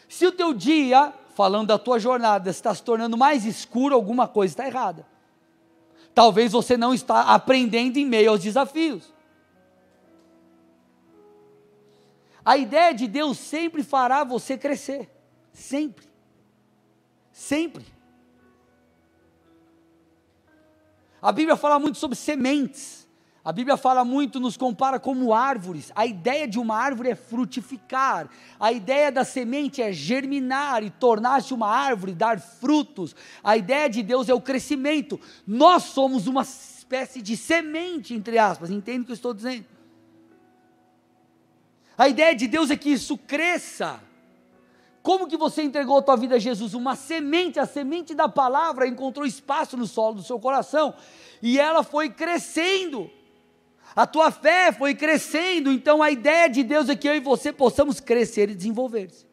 [0.09, 4.53] Se o teu dia, falando da tua jornada, está se tornando mais escuro, alguma coisa
[4.53, 5.07] está errada.
[6.14, 9.12] Talvez você não está aprendendo em meio aos desafios.
[12.44, 15.11] A ideia de Deus sempre fará você crescer.
[15.53, 16.07] Sempre.
[17.33, 17.85] Sempre.
[21.20, 23.00] A Bíblia fala muito sobre sementes.
[23.42, 25.90] A Bíblia fala muito, nos compara como árvores.
[25.94, 28.29] A ideia de uma árvore é frutificar.
[28.59, 33.16] A ideia da semente é germinar e tornar-se uma árvore, dar frutos.
[33.42, 35.18] A ideia de Deus é o crescimento.
[35.46, 38.70] Nós somos uma espécie de semente, entre aspas.
[38.70, 39.64] Entende o que eu estou dizendo?
[42.01, 44.01] A ideia de Deus é que isso cresça.
[45.03, 46.73] Como que você entregou a tua vida a Jesus?
[46.73, 50.95] Uma semente, a semente da palavra encontrou espaço no solo do seu coração
[51.43, 53.11] e ela foi crescendo.
[53.95, 57.53] A tua fé foi crescendo, então a ideia de Deus é que eu e você
[57.53, 59.27] possamos crescer e desenvolver-se.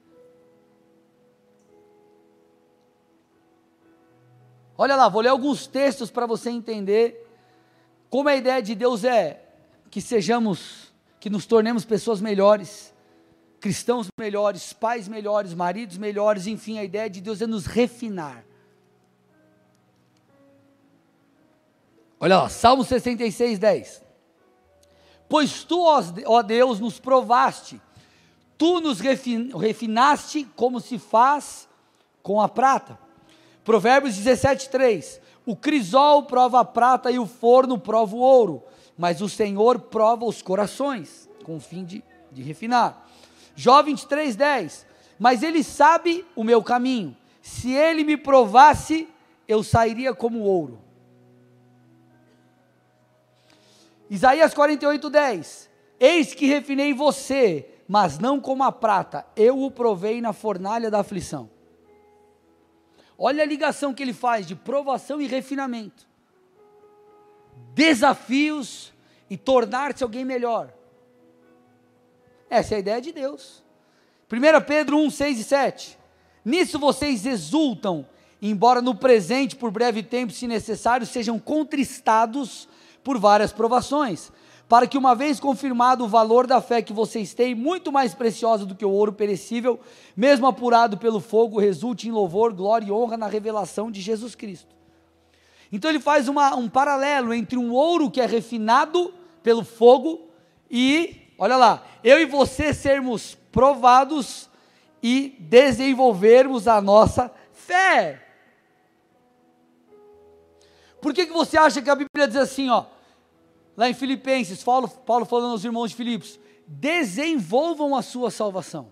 [4.78, 7.26] Olha lá, vou ler alguns textos para você entender
[8.10, 9.42] como a ideia de Deus é
[9.90, 10.87] que sejamos
[11.20, 12.94] que nos tornemos pessoas melhores,
[13.60, 18.46] cristãos melhores, pais melhores, maridos melhores, enfim, a ideia de Deus é nos refinar.
[22.20, 24.04] Olha lá, Salmo 66, 10.
[25.30, 25.84] Pois tu,
[26.26, 27.82] ó Deus, nos provaste,
[28.58, 31.68] tu nos refinaste como se faz
[32.24, 32.98] com a prata.
[33.64, 35.22] Provérbios 17, 3.
[35.46, 38.64] O crisol prova a prata e o forno prova o ouro
[38.98, 43.08] mas o Senhor prova os corações, com o fim de, de refinar.
[43.56, 44.86] Jó 23, 10.
[45.20, 47.16] Mas ele sabe o meu caminho.
[47.42, 49.08] Se ele me provasse,
[49.48, 50.80] eu sairia como ouro.
[54.10, 55.70] Isaías 48, 10.
[56.00, 61.00] Eis que refinei você, mas não como a prata, eu o provei na fornalha da
[61.00, 61.50] aflição.
[63.18, 66.08] Olha a ligação que ele faz de provação e refinamento
[67.78, 68.92] desafios
[69.30, 70.74] e tornar-se alguém melhor.
[72.50, 73.64] Essa é a ideia de Deus.
[74.32, 76.00] 1 Pedro 1, 6 e 7.
[76.44, 78.08] Nisso vocês exultam,
[78.42, 82.68] embora no presente, por breve tempo, se necessário, sejam contristados
[83.04, 84.32] por várias provações,
[84.68, 88.66] para que, uma vez confirmado o valor da fé que vocês têm, muito mais preciosa
[88.66, 89.80] do que o ouro perecível,
[90.16, 94.77] mesmo apurado pelo fogo, resulte em louvor, glória e honra na revelação de Jesus Cristo.
[95.72, 100.30] Então ele faz uma, um paralelo entre um ouro que é refinado pelo fogo
[100.70, 104.50] e, olha lá, eu e você sermos provados
[105.04, 108.24] e desenvolvermos a nossa fé.
[111.02, 112.86] Por que, que você acha que a Bíblia diz assim, ó,
[113.76, 118.92] lá em Filipenses, Paulo, Paulo falando aos irmãos de Filipos, desenvolvam a sua salvação.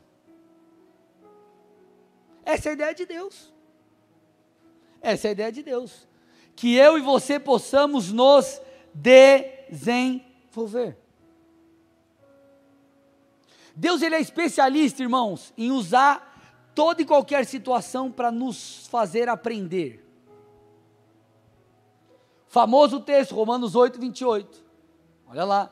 [2.46, 3.54] Essa é a ideia de Deus.
[5.02, 6.08] Essa é a ideia de Deus
[6.56, 8.62] que eu e você possamos nos
[8.94, 10.98] desenvolver.
[13.76, 20.02] Deus ele é especialista, irmãos, em usar toda e qualquer situação para nos fazer aprender.
[22.48, 24.64] Famoso texto, Romanos 8, 28.
[25.28, 25.72] Olha lá.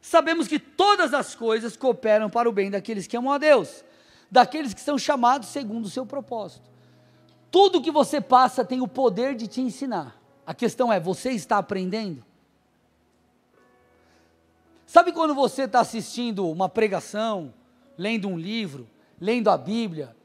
[0.00, 3.84] Sabemos que todas as coisas cooperam para o bem daqueles que amam a Deus,
[4.30, 6.71] daqueles que são chamados segundo o seu propósito.
[7.52, 10.18] Tudo que você passa tem o poder de te ensinar.
[10.46, 12.24] A questão é: você está aprendendo?
[14.86, 17.52] Sabe quando você está assistindo uma pregação,
[17.96, 18.88] lendo um livro,
[19.20, 20.16] lendo a Bíblia,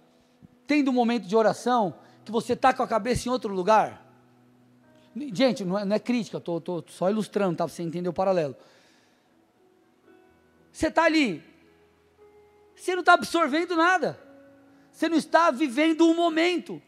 [0.65, 4.05] tendo um momento de oração, que você está com a cabeça em outro lugar?
[5.33, 8.55] Gente, não é, não é crítica, estou só ilustrando, tá, para você entender o paralelo.
[10.71, 11.43] Você está ali,
[12.73, 14.17] você não está absorvendo nada,
[14.91, 16.81] você não está vivendo um momento.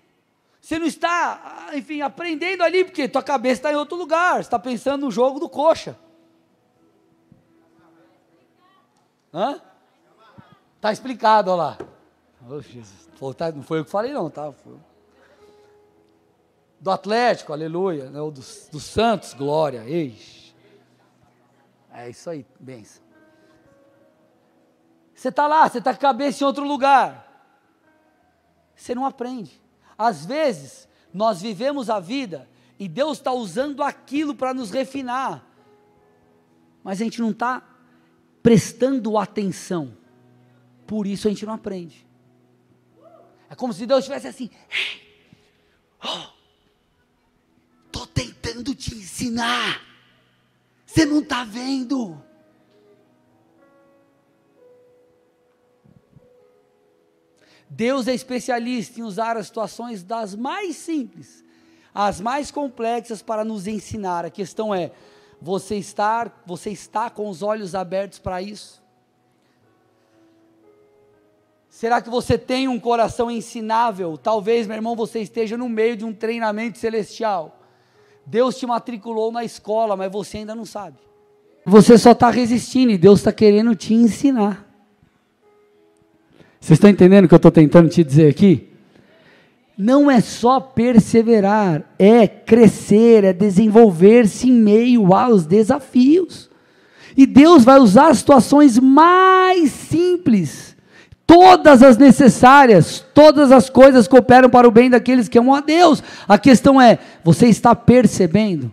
[0.61, 4.35] Você não está, enfim, aprendendo ali, porque tua cabeça está em outro lugar.
[4.35, 5.97] Você está pensando no jogo do coxa.
[9.33, 9.61] Hã?
[10.81, 11.77] Tá explicado, olha lá.
[12.49, 13.09] Oh, Jesus.
[13.35, 14.51] Tá, não foi eu que falei, não, tá?
[14.51, 14.77] Foi.
[16.79, 18.09] Do Atlético, aleluia.
[18.09, 18.19] Né?
[18.31, 19.83] Dos, dos Santos, glória.
[19.85, 20.53] Eis.
[21.91, 23.03] É isso aí, benção.
[25.13, 27.27] Você está lá, você está com a cabeça em outro lugar.
[28.73, 29.61] Você não aprende.
[29.99, 35.45] Às vezes, nós vivemos a vida e Deus está usando aquilo para nos refinar.
[36.81, 37.61] Mas a gente não está
[38.41, 39.97] prestando atenção.
[40.87, 42.07] Por isso a gente não aprende.
[43.49, 44.49] É como se Deus estivesse assim.
[47.85, 49.81] Estou oh, tentando te ensinar.
[50.85, 52.23] Você não está vendo.
[57.69, 61.43] Deus é especialista em usar as situações das mais simples
[61.93, 64.25] às mais complexas para nos ensinar.
[64.25, 64.91] A questão é:
[65.41, 68.81] você estar, você está com os olhos abertos para isso?
[71.69, 74.17] Será que você tem um coração ensinável?
[74.17, 77.59] Talvez, meu irmão, você esteja no meio de um treinamento celestial.
[78.25, 80.97] Deus te matriculou na escola, mas você ainda não sabe.
[81.65, 84.68] Você só está resistindo e Deus está querendo te ensinar.
[86.59, 88.67] Vocês estão entendendo o que eu estou tentando te dizer aqui?
[89.77, 96.49] Não é só perseverar, é crescer, é desenvolver-se em meio aos desafios.
[97.15, 100.75] E Deus vai usar as situações mais simples,
[101.25, 106.03] todas as necessárias, todas as coisas cooperam para o bem daqueles que amam a Deus.
[106.27, 108.71] A questão é: você está percebendo?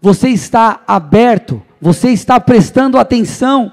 [0.00, 1.62] Você está aberto?
[1.80, 3.72] Você está prestando atenção?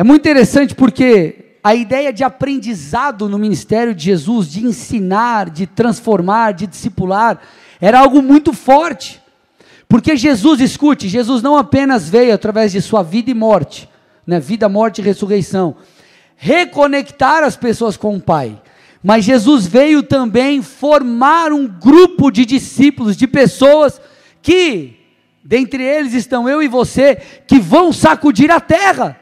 [0.00, 5.66] É muito interessante porque a ideia de aprendizado no ministério de Jesus, de ensinar, de
[5.66, 7.38] transformar, de discipular,
[7.78, 9.20] era algo muito forte.
[9.86, 13.90] Porque Jesus, escute, Jesus não apenas veio através de sua vida e morte,
[14.26, 15.76] né, vida, morte e ressurreição,
[16.34, 18.58] reconectar as pessoas com o Pai.
[19.04, 24.00] Mas Jesus veio também formar um grupo de discípulos, de pessoas
[24.40, 24.96] que,
[25.44, 29.20] dentre eles estão eu e você, que vão sacudir a terra.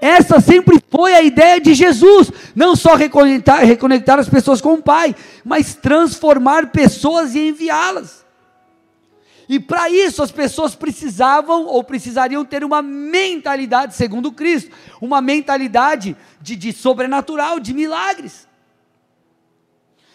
[0.00, 4.82] Essa sempre foi a ideia de Jesus, não só reconectar, reconectar as pessoas com o
[4.82, 8.24] Pai, mas transformar pessoas e enviá-las.
[9.48, 16.14] E para isso as pessoas precisavam ou precisariam ter uma mentalidade segundo Cristo, uma mentalidade
[16.40, 18.46] de, de sobrenatural, de milagres.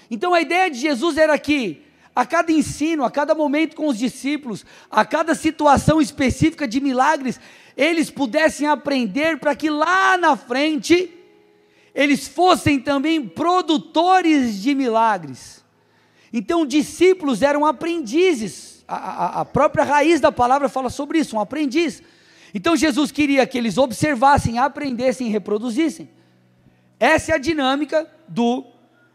[0.09, 1.81] Então a ideia de Jesus era que
[2.15, 7.39] a cada ensino, a cada momento com os discípulos, a cada situação específica de milagres,
[7.75, 11.11] eles pudessem aprender para que lá na frente
[11.93, 15.63] eles fossem também produtores de milagres.
[16.31, 21.39] Então, discípulos eram aprendizes, a, a, a, própria raiz da palavra fala sobre isso, um
[21.39, 22.01] aprendiz.
[22.53, 26.09] Então, Jesus queria que eles observassem, aprendessem e reproduzissem.
[26.99, 28.65] Essa é a dinâmica do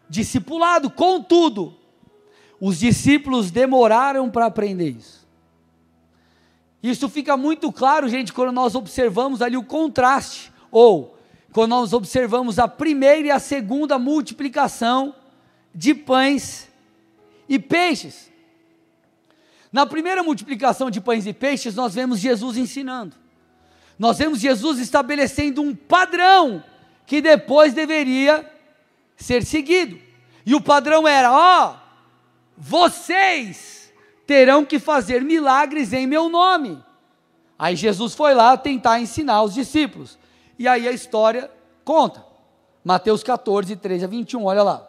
[0.09, 0.90] discipulado.
[0.90, 1.77] Contudo,
[2.61, 5.17] os discípulos demoraram para aprender isso.
[6.83, 11.19] Isso fica muito claro, gente, quando nós observamos ali o contraste, ou
[11.53, 15.14] quando nós observamos a primeira e a segunda multiplicação
[15.75, 16.69] de pães
[17.49, 18.31] e peixes.
[19.73, 23.14] Na primeira multiplicação de pães e peixes, nós vemos Jesus ensinando.
[23.99, 26.62] Nós vemos Jesus estabelecendo um padrão
[27.05, 28.49] que depois deveria
[29.17, 29.99] ser seguido.
[30.47, 31.77] E o padrão era: ó,
[32.57, 33.78] vocês
[34.29, 36.79] terão que fazer milagres em meu nome.
[37.59, 40.19] Aí Jesus foi lá tentar ensinar os discípulos.
[40.59, 41.51] E aí a história
[41.83, 42.23] conta.
[42.85, 44.87] Mateus 14, 13 a 21, olha lá.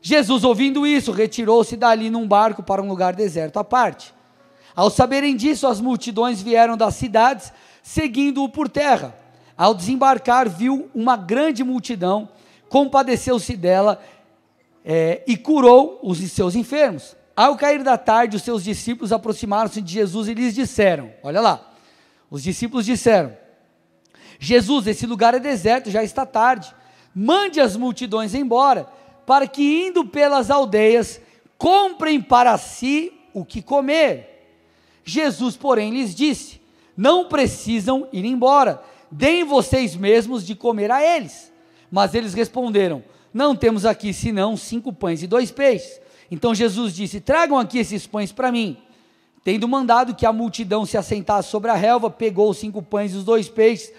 [0.00, 4.14] Jesus, ouvindo isso, retirou-se dali num barco para um lugar deserto à parte.
[4.74, 9.14] Ao saberem disso, as multidões vieram das cidades, seguindo-o por terra.
[9.58, 12.30] Ao desembarcar, viu uma grande multidão,
[12.70, 14.00] compadeceu-se dela
[14.82, 17.17] é, e curou os seus enfermos.
[17.38, 21.72] Ao cair da tarde, os seus discípulos aproximaram-se de Jesus e lhes disseram: Olha lá,
[22.28, 23.32] os discípulos disseram:
[24.40, 26.74] Jesus, esse lugar é deserto, já está tarde.
[27.14, 28.88] Mande as multidões embora,
[29.24, 31.20] para que, indo pelas aldeias,
[31.56, 34.58] comprem para si o que comer.
[35.04, 36.60] Jesus, porém, lhes disse:
[36.96, 38.82] Não precisam ir embora,
[39.12, 41.52] deem vocês mesmos de comer a eles.
[41.88, 43.00] Mas eles responderam:
[43.32, 46.07] Não temos aqui senão cinco pães e dois peixes.
[46.30, 48.76] Então Jesus disse: Tragam aqui esses pães para mim.
[49.44, 53.16] Tendo mandado que a multidão se assentasse sobre a relva, pegou os cinco pães e
[53.16, 53.92] os dois peixes,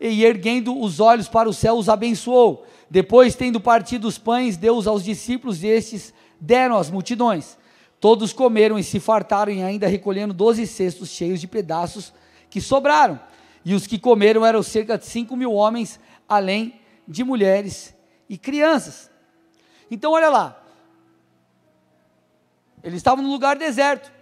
[0.00, 2.66] e erguendo os olhos para o céu, os abençoou.
[2.88, 7.58] Depois, tendo partido os pães, deu-os aos discípulos, e estes deram às multidões.
[8.00, 12.12] Todos comeram e se fartaram, e ainda recolhendo doze cestos cheios de pedaços
[12.48, 13.20] que sobraram.
[13.64, 17.94] E os que comeram eram cerca de 5 mil homens, além de mulheres
[18.28, 19.10] e crianças.
[19.90, 20.61] Então, olha lá.
[22.82, 24.12] Eles estavam no lugar deserto.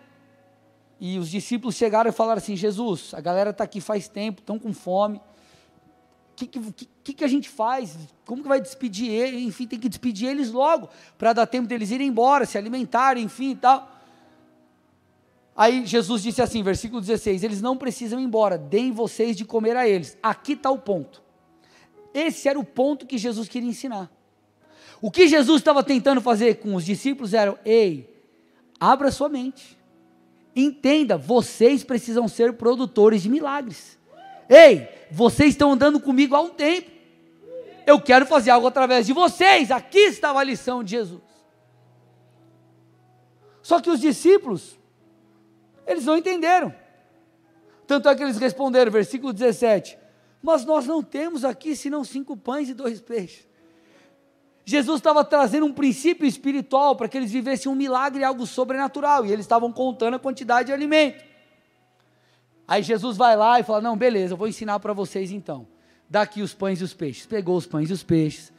[1.01, 4.59] E os discípulos chegaram e falaram assim: Jesus, a galera está aqui faz tempo, estão
[4.59, 5.19] com fome.
[5.19, 5.23] O
[6.37, 6.47] que,
[7.05, 7.97] que, que, a gente faz?
[8.25, 9.43] Como que vai despedir eles?
[9.43, 10.89] Enfim, tem que despedir eles logo,
[11.19, 13.91] para dar tempo deles irem embora, se alimentarem, enfim e tal.
[15.55, 19.77] Aí Jesus disse assim, versículo 16: Eles não precisam ir embora, deem vocês de comer
[19.77, 20.17] a eles.
[20.23, 21.23] Aqui está o ponto.
[22.15, 24.11] Esse era o ponto que Jesus queria ensinar.
[25.03, 28.11] O que Jesus estava tentando fazer com os discípulos era: ei,
[28.81, 29.79] abra sua mente,
[30.57, 33.99] entenda, vocês precisam ser produtores de milagres.
[34.49, 36.91] Ei, vocês estão andando comigo há um tempo.
[37.87, 39.71] Eu quero fazer algo através de vocês.
[39.71, 41.23] Aqui estava a lição de Jesus.
[43.63, 44.79] Só que os discípulos
[45.87, 46.73] eles não entenderam.
[47.87, 49.99] Tanto é que eles responderam, versículo 17:
[50.41, 53.50] Mas nós não temos aqui senão cinco pães e dois peixes.
[54.71, 59.33] Jesus estava trazendo um princípio espiritual para que eles vivessem um milagre, algo sobrenatural, e
[59.33, 61.25] eles estavam contando a quantidade de alimento.
[62.69, 65.67] Aí Jesus vai lá e fala: Não, beleza, eu vou ensinar para vocês então.
[66.09, 67.27] Daqui os pães e os peixes.
[67.27, 68.53] Pegou os pães e os peixes,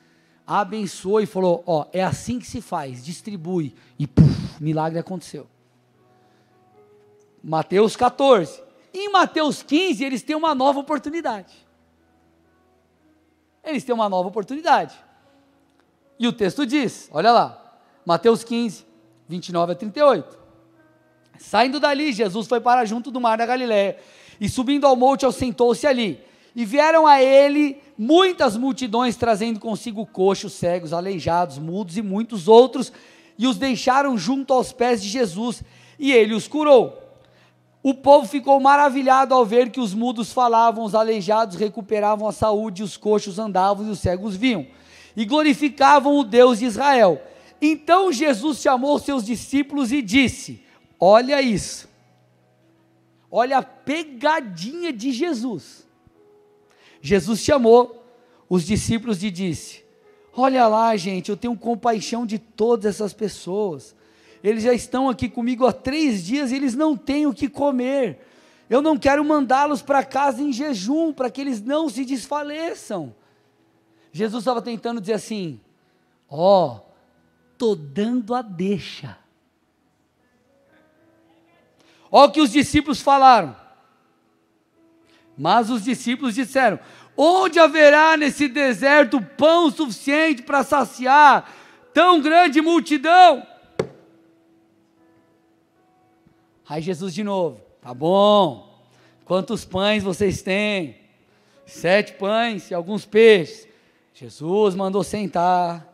[0.45, 3.73] abençoou e falou: Ó, é assim que se faz, distribui.
[3.97, 5.47] E puf, milagre aconteceu.
[7.41, 8.61] Mateus 14.
[8.93, 11.53] Em Mateus 15, eles têm uma nova oportunidade.
[13.63, 14.93] Eles têm uma nova oportunidade.
[16.21, 18.85] E o texto diz: olha lá, Mateus 15,
[19.27, 20.37] 29 a 38.
[21.39, 23.97] Saindo dali, Jesus foi para junto do mar da Galiléia,
[24.39, 26.23] e subindo ao monte, assentou-se ali.
[26.55, 32.93] E vieram a ele muitas multidões, trazendo consigo coxos, cegos, aleijados, mudos e muitos outros,
[33.35, 35.63] e os deixaram junto aos pés de Jesus,
[35.97, 37.01] e ele os curou.
[37.81, 42.83] O povo ficou maravilhado ao ver que os mudos falavam, os aleijados recuperavam a saúde,
[42.83, 44.67] os coxos andavam e os cegos viam,
[45.15, 47.21] e glorificavam o Deus de Israel.
[47.61, 50.63] Então Jesus chamou seus discípulos e disse:
[50.99, 51.89] Olha isso,
[53.29, 55.87] olha a pegadinha de Jesus.
[57.01, 58.05] Jesus chamou
[58.49, 59.83] os discípulos e disse:
[60.35, 63.95] Olha lá, gente, eu tenho compaixão de todas essas pessoas
[64.43, 68.19] eles já estão aqui comigo há três dias e eles não têm o que comer.
[68.69, 73.13] Eu não quero mandá-los para casa em jejum, para que eles não se desfaleçam.
[74.11, 75.59] Jesus estava tentando dizer assim:
[76.29, 76.81] Ó, oh,
[77.53, 79.17] estou dando a deixa.
[82.11, 83.55] Olha o que os discípulos falaram.
[85.37, 86.79] Mas os discípulos disseram:
[87.15, 91.49] Onde haverá nesse deserto pão suficiente para saciar
[91.93, 93.47] tão grande multidão?
[96.67, 98.85] Aí Jesus de novo, tá bom.
[99.25, 100.97] Quantos pães vocês têm?
[101.65, 103.70] Sete pães e alguns peixes.
[104.13, 105.87] Jesus mandou sentar,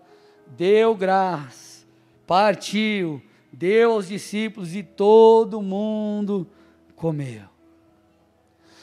[0.47, 1.85] deu graça,
[2.25, 6.47] partiu, deu aos discípulos e todo mundo
[6.95, 7.43] comeu.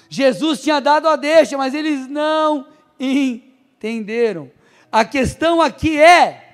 [0.09, 2.69] Jesus tinha dado a deixa, mas eles não
[2.99, 4.51] entenderam.
[4.91, 6.45] A questão aqui é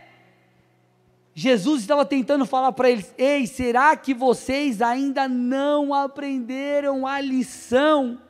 [1.35, 8.20] Jesus estava tentando falar para eles: Ei, será que vocês ainda não aprenderam a lição?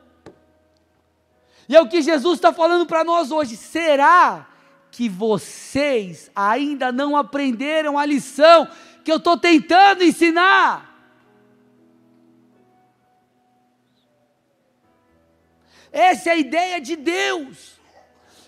[1.67, 4.47] E é o que Jesus está falando para nós hoje: será
[4.91, 8.67] que vocês ainda não aprenderam a lição
[9.03, 10.89] que eu estou tentando ensinar?
[15.91, 17.79] Essa é a ideia de Deus.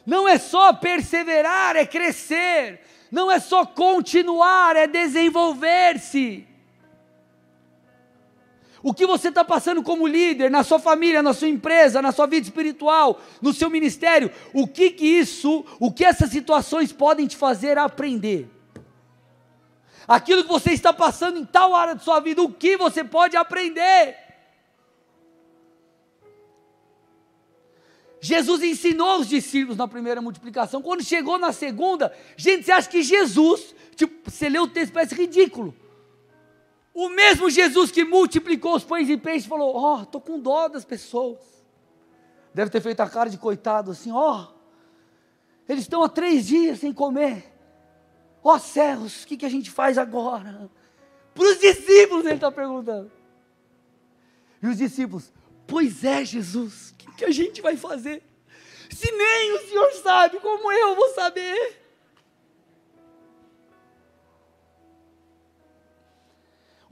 [0.05, 2.81] Não é só perseverar, é crescer
[3.13, 6.47] não é só continuar, é desenvolver-se.
[8.83, 12.27] O que você está passando como líder, na sua família, na sua empresa, na sua
[12.27, 17.37] vida espiritual, no seu ministério, o que que isso, o que essas situações podem te
[17.37, 18.49] fazer aprender?
[20.05, 23.37] Aquilo que você está passando em tal área de sua vida, o que você pode
[23.37, 24.17] aprender?
[28.19, 30.81] Jesus ensinou os discípulos na primeira multiplicação.
[30.81, 35.15] Quando chegou na segunda, gente, você acha que Jesus, tipo, você lê o texto, parece
[35.15, 35.73] ridículo.
[36.93, 40.67] O mesmo Jesus que multiplicou os pães e peixes falou: Ó, oh, estou com dó
[40.67, 41.39] das pessoas.
[42.53, 44.53] Deve ter feito a cara de coitado assim: Ó, oh,
[45.67, 47.51] eles estão há três dias sem comer.
[48.43, 50.69] Ó oh, céus, o que, que a gente faz agora?
[51.33, 53.11] Para os discípulos ele está perguntando.
[54.61, 55.33] E os discípulos:
[55.65, 58.21] Pois é, Jesus, o que, que a gente vai fazer?
[58.91, 61.82] Se nem o Senhor sabe, como eu vou saber?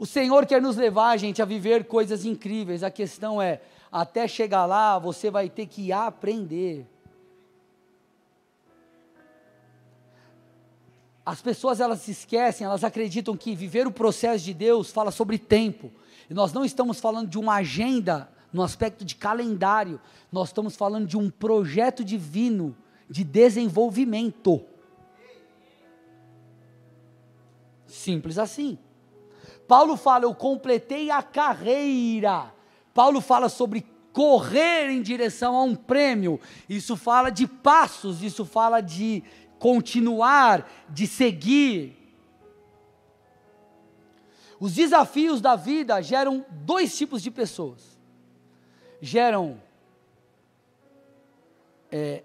[0.02, 2.82] O Senhor quer nos levar, gente, a viver coisas incríveis.
[2.82, 6.88] A questão é, até chegar lá, você vai ter que aprender.
[11.24, 15.38] As pessoas elas se esquecem, elas acreditam que viver o processo de Deus fala sobre
[15.38, 15.92] tempo.
[16.28, 21.06] E nós não estamos falando de uma agenda no aspecto de calendário, nós estamos falando
[21.06, 22.76] de um projeto divino
[23.08, 24.66] de desenvolvimento.
[27.86, 28.80] Simples assim.
[29.72, 32.54] Paulo fala: Eu completei a carreira.
[32.94, 36.42] Paulo fala sobre correr em direção a um prêmio.
[36.68, 39.24] Isso fala de passos, isso fala de
[39.58, 41.98] continuar, de seguir.
[44.60, 47.98] Os desafios da vida geram dois tipos de pessoas.
[49.00, 49.58] Geram
[51.90, 52.24] é,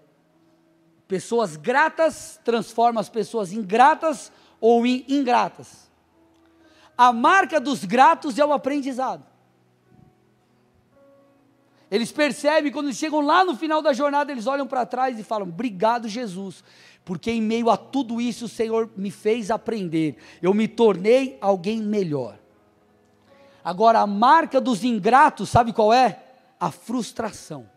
[1.07, 5.86] pessoas gratas, transformam as pessoas em gratas ou em ingratas
[6.97, 9.23] a marca dos gratos é o aprendizado.
[11.89, 15.47] Eles percebem, quando chegam lá no final da jornada, eles olham para trás e falam:
[15.47, 16.63] Obrigado, Jesus,
[17.05, 21.81] porque em meio a tudo isso o Senhor me fez aprender, eu me tornei alguém
[21.81, 22.37] melhor.
[23.63, 26.23] Agora, a marca dos ingratos, sabe qual é?
[26.59, 27.69] A frustração.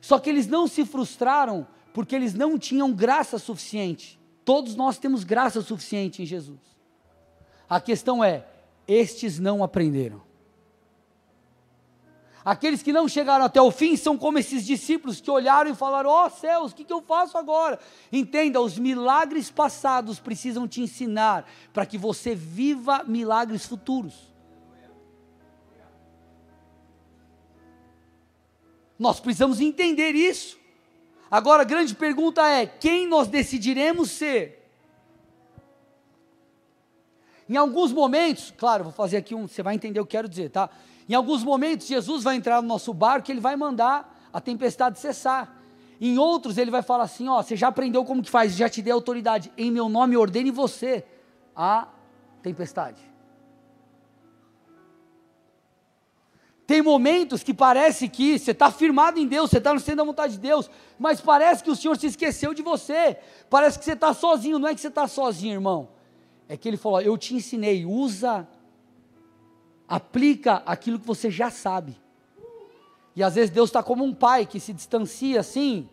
[0.00, 4.18] Só que eles não se frustraram porque eles não tinham graça suficiente.
[4.44, 6.60] Todos nós temos graça suficiente em Jesus.
[7.70, 8.44] A questão é:
[8.88, 10.28] estes não aprenderam.
[12.44, 16.10] Aqueles que não chegaram até o fim são como esses discípulos que olharam e falaram:
[16.10, 17.78] Ó oh, céus, o que, que eu faço agora?
[18.10, 24.28] Entenda, os milagres passados precisam te ensinar para que você viva milagres futuros.
[28.98, 30.58] Nós precisamos entender isso.
[31.30, 34.59] Agora a grande pergunta é: quem nós decidiremos ser?
[37.50, 40.28] Em alguns momentos, claro, vou fazer aqui um, você vai entender o que eu quero
[40.28, 40.70] dizer, tá?
[41.08, 45.00] Em alguns momentos, Jesus vai entrar no nosso barco e ele vai mandar a tempestade
[45.00, 45.60] cessar.
[46.00, 48.80] Em outros, ele vai falar assim: ó, você já aprendeu como que faz, já te
[48.80, 51.04] dei autoridade, em meu nome ordene você
[51.56, 51.88] a
[52.40, 53.02] tempestade.
[56.68, 60.04] Tem momentos que parece que você está firmado em Deus, você está no centro da
[60.04, 63.18] vontade de Deus, mas parece que o Senhor se esqueceu de você,
[63.50, 65.88] parece que você está sozinho, não é que você está sozinho, irmão
[66.50, 68.46] é que ele falou: Eu te ensinei, usa,
[69.88, 71.96] aplica aquilo que você já sabe.
[73.14, 75.88] E às vezes Deus está como um pai que se distancia assim,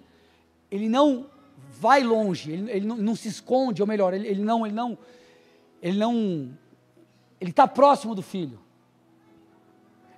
[0.72, 1.28] ele não
[1.80, 4.98] vai longe, ele, ele não, não, se esconde, ou melhor, ele, ele não, ele não,
[5.80, 6.50] ele não,
[7.40, 8.60] ele está próximo do filho.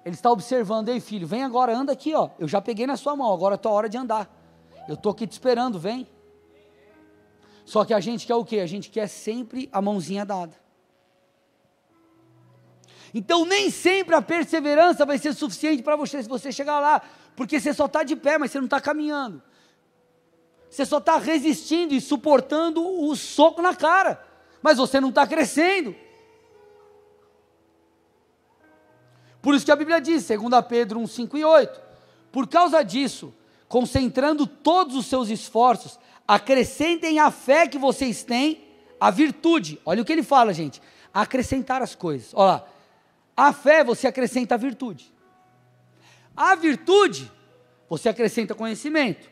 [0.06, 2.30] Ele está observando, ei filho, vem agora, anda aqui, ó.
[2.40, 4.34] Eu já peguei na sua mão, agora é tua hora de andar.
[4.88, 6.08] Eu estou aqui te esperando, vem.
[7.70, 8.62] Só que a gente quer o quê?
[8.62, 10.60] A gente quer sempre a mãozinha dada.
[13.14, 17.00] Então nem sempre a perseverança vai ser suficiente para você se você chegar lá,
[17.36, 19.40] porque você só está de pé, mas você não está caminhando.
[20.68, 24.20] Você só está resistindo e suportando o soco na cara,
[24.64, 25.96] mas você não está crescendo.
[29.44, 31.82] Por isso que a Bíblia diz, 2 Pedro 1, 5 e 8,
[32.32, 33.32] por causa disso,
[33.70, 38.68] concentrando todos os seus esforços, acrescentem a fé que vocês têm,
[39.00, 39.80] a virtude.
[39.86, 40.82] Olha o que ele fala, gente.
[41.14, 42.32] Acrescentar as coisas.
[42.34, 42.66] Olha lá.
[43.38, 45.14] A fé você acrescenta a virtude.
[46.36, 47.32] A virtude
[47.88, 49.30] você acrescenta conhecimento.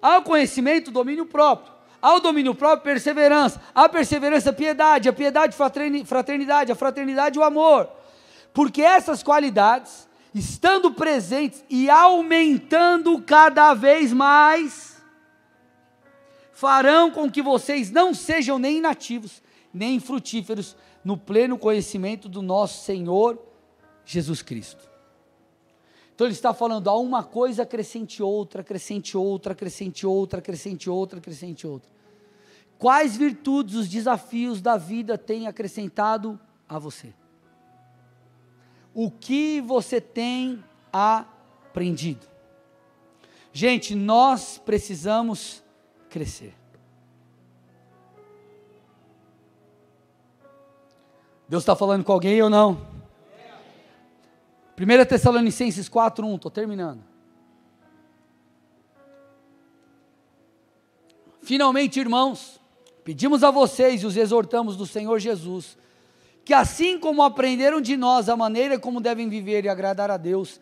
[0.00, 1.72] Ao conhecimento, domínio próprio.
[2.00, 3.60] Ao domínio próprio, perseverança.
[3.74, 5.08] A perseverança, piedade.
[5.08, 6.70] A piedade, fraternidade.
[6.70, 7.90] A fraternidade, o amor.
[8.52, 15.02] Porque essas qualidades, estando presentes e aumentando cada vez mais,
[16.52, 22.84] farão com que vocês não sejam nem inativos, nem frutíferos no pleno conhecimento do nosso
[22.84, 23.38] Senhor
[24.04, 24.88] Jesus Cristo.
[26.14, 31.20] Então ele está falando, a uma coisa acrescente outra, acrescente outra, acrescente outra, acrescente outra,
[31.20, 31.88] acrescente outra.
[32.76, 37.14] Quais virtudes os desafios da vida têm acrescentado a você?
[39.00, 42.26] O que você tem aprendido?
[43.52, 45.62] Gente, nós precisamos
[46.10, 46.52] crescer.
[51.48, 52.88] Deus está falando com alguém ou não?
[54.76, 57.04] 1 Tessalonicenses 4, 1, estou terminando.
[61.40, 62.60] Finalmente, irmãos,
[63.04, 65.78] pedimos a vocês e os exortamos do Senhor Jesus,
[66.48, 70.58] que assim como aprenderam de nós a maneira como devem viver e agradar a Deus,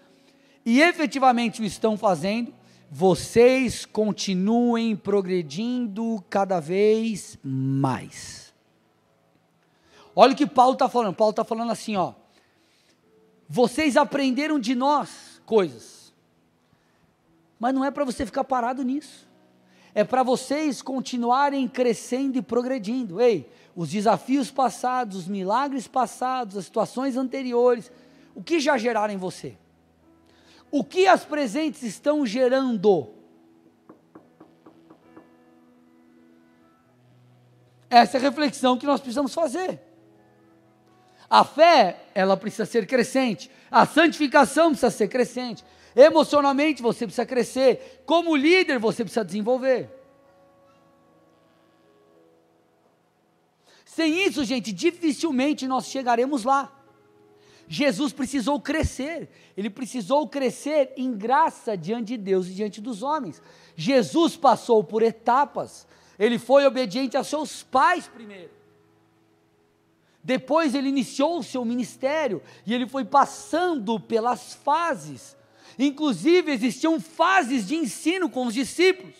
[0.64, 2.52] e efetivamente o estão fazendo,
[2.90, 8.52] vocês continuem progredindo cada vez mais.
[10.12, 11.14] Olha o que Paulo está falando.
[11.14, 12.14] Paulo está falando assim, ó.
[13.48, 16.12] Vocês aprenderam de nós coisas,
[17.60, 19.25] mas não é para você ficar parado nisso.
[19.96, 23.18] É para vocês continuarem crescendo e progredindo.
[23.18, 27.90] Ei, os desafios passados, os milagres passados, as situações anteriores,
[28.34, 29.56] o que já geraram em você?
[30.70, 33.08] O que as presentes estão gerando?
[37.88, 39.80] Essa é a reflexão que nós precisamos fazer.
[41.30, 43.50] A fé, ela precisa ser crescente.
[43.70, 45.64] A santificação precisa ser crescente.
[45.96, 48.02] Emocionalmente você precisa crescer.
[48.04, 49.90] Como líder você precisa desenvolver.
[53.86, 56.70] Sem isso, gente, dificilmente nós chegaremos lá.
[57.66, 63.42] Jesus precisou crescer, ele precisou crescer em graça diante de Deus e diante dos homens.
[63.74, 65.86] Jesus passou por etapas,
[66.18, 68.50] ele foi obediente a seus pais primeiro.
[70.22, 75.36] Depois ele iniciou o seu ministério e ele foi passando pelas fases.
[75.78, 79.14] Inclusive existiam fases de ensino com os discípulos.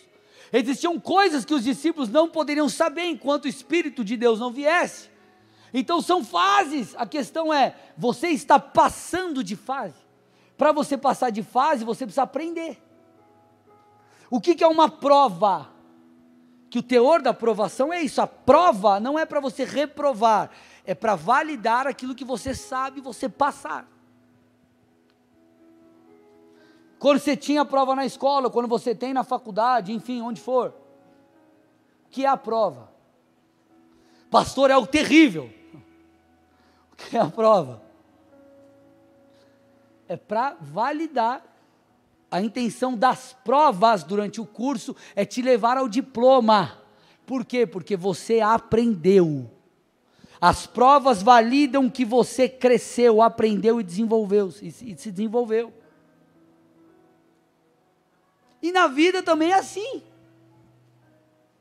[0.51, 5.09] Existiam coisas que os discípulos não poderiam saber enquanto o Espírito de Deus não viesse.
[5.73, 6.95] Então são fases.
[6.97, 9.95] A questão é: você está passando de fase.
[10.57, 12.81] Para você passar de fase, você precisa aprender.
[14.29, 15.69] O que, que é uma prova?
[16.69, 18.21] Que o teor da aprovação é isso.
[18.21, 20.49] A prova não é para você reprovar,
[20.83, 23.87] é para validar aquilo que você sabe você passar.
[26.99, 30.73] Quando você tinha prova na escola, quando você tem na faculdade, enfim, onde for.
[32.05, 32.91] O que é a prova?
[34.31, 35.49] Pastor, é o terrível.
[36.91, 37.81] O que é a prova?
[40.07, 41.43] É para validar.
[42.29, 46.77] A intenção das provas durante o curso é te levar ao diploma.
[47.25, 47.65] Por quê?
[47.65, 49.49] Porque você aprendeu.
[50.39, 55.73] As provas validam que você cresceu, aprendeu e desenvolveu, e se desenvolveu.
[58.67, 60.03] E na vida também é assim.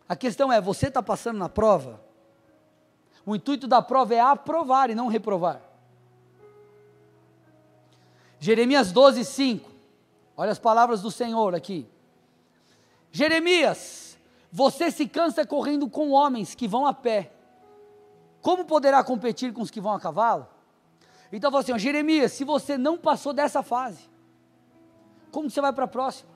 [0.08, 2.00] A questão é: você está passando na prova?
[3.24, 5.62] O intuito da prova é aprovar e não reprovar.
[8.40, 9.70] Jeremias 12, 5.
[10.36, 11.88] Olha as palavras do Senhor aqui.
[13.12, 14.18] Jeremias,
[14.50, 17.30] você se cansa correndo com homens que vão a pé.
[18.42, 20.48] Como poderá competir com os que vão a cavalo?
[21.30, 24.10] Então, assim, Jeremias, se você não passou dessa fase,
[25.30, 26.35] como você vai para a próxima?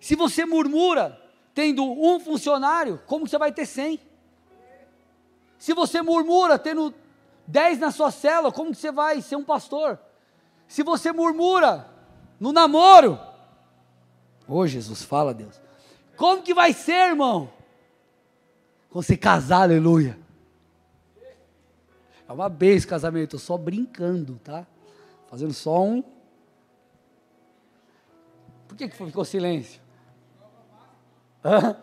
[0.00, 1.20] Se você murmura,
[1.54, 4.00] tendo um funcionário, como você vai ter cem?
[5.58, 6.94] Se você murmura tendo
[7.46, 9.98] dez na sua cela, como você vai ser um pastor?
[10.68, 11.88] Se você murmura
[12.38, 13.18] no namoro,
[14.46, 15.60] ô Jesus, fala Deus,
[16.16, 17.50] como que vai ser, irmão?
[18.90, 20.18] Quando você casar, aleluia.
[22.28, 24.66] É uma bênção casamento, só brincando, tá?
[25.28, 26.02] Fazendo só um.
[28.66, 29.80] Por que, que ficou silêncio?
[31.46, 31.76] Hã?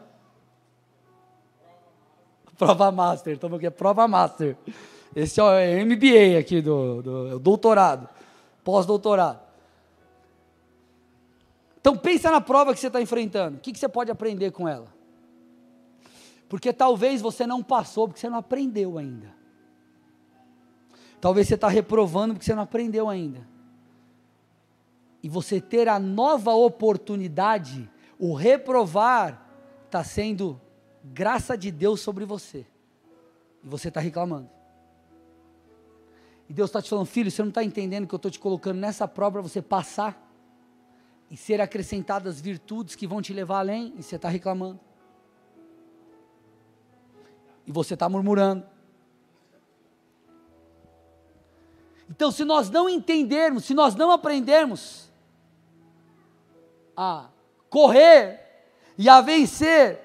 [2.57, 4.57] Prova Master, estamos aqui, é Prova Master.
[5.15, 8.09] Esse é o MBA aqui, do, do é doutorado,
[8.63, 9.39] pós-doutorado.
[11.79, 14.67] Então pensa na prova que você está enfrentando, o que, que você pode aprender com
[14.67, 14.87] ela?
[16.49, 19.33] Porque talvez você não passou, porque você não aprendeu ainda.
[21.19, 23.47] Talvez você está reprovando porque você não aprendeu ainda.
[25.21, 27.89] E você ter a nova oportunidade,
[28.19, 29.42] o reprovar,
[29.93, 30.59] está sendo
[31.03, 32.65] graça de Deus sobre você.
[33.63, 34.49] E você está reclamando.
[36.49, 38.79] E Deus está te falando, filho, você não está entendendo que eu estou te colocando
[38.79, 40.19] nessa prova para você passar
[41.29, 44.79] e ser acrescentadas virtudes que vão te levar além, e você está reclamando.
[47.65, 48.65] E você está murmurando.
[52.09, 55.09] Então, se nós não entendermos, se nós não aprendermos
[56.97, 57.29] a
[57.69, 58.42] correr
[58.97, 59.99] e a vencer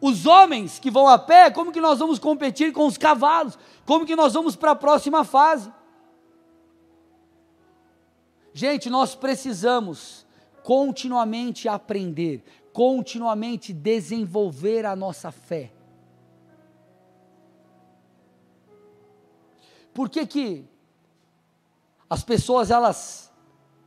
[0.00, 3.58] os homens que vão a pé, como que nós vamos competir com os cavalos?
[3.84, 5.70] Como que nós vamos para a próxima fase?
[8.52, 10.26] Gente, nós precisamos
[10.62, 12.42] continuamente aprender,
[12.72, 15.70] continuamente desenvolver a nossa fé.
[19.92, 20.64] Por que que
[22.08, 23.30] as pessoas elas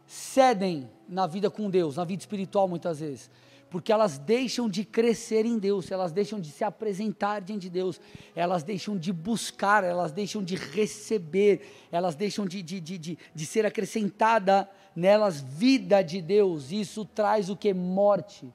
[0.06, 3.30] cedem na vida com Deus, na vida espiritual muitas vezes?
[3.74, 8.00] Porque elas deixam de crescer em Deus, elas deixam de se apresentar diante de Deus,
[8.36, 13.46] elas deixam de buscar, elas deixam de receber, elas deixam de, de, de, de, de
[13.48, 17.74] ser acrescentada nelas vida de Deus, isso traz o que?
[17.74, 18.48] Morte.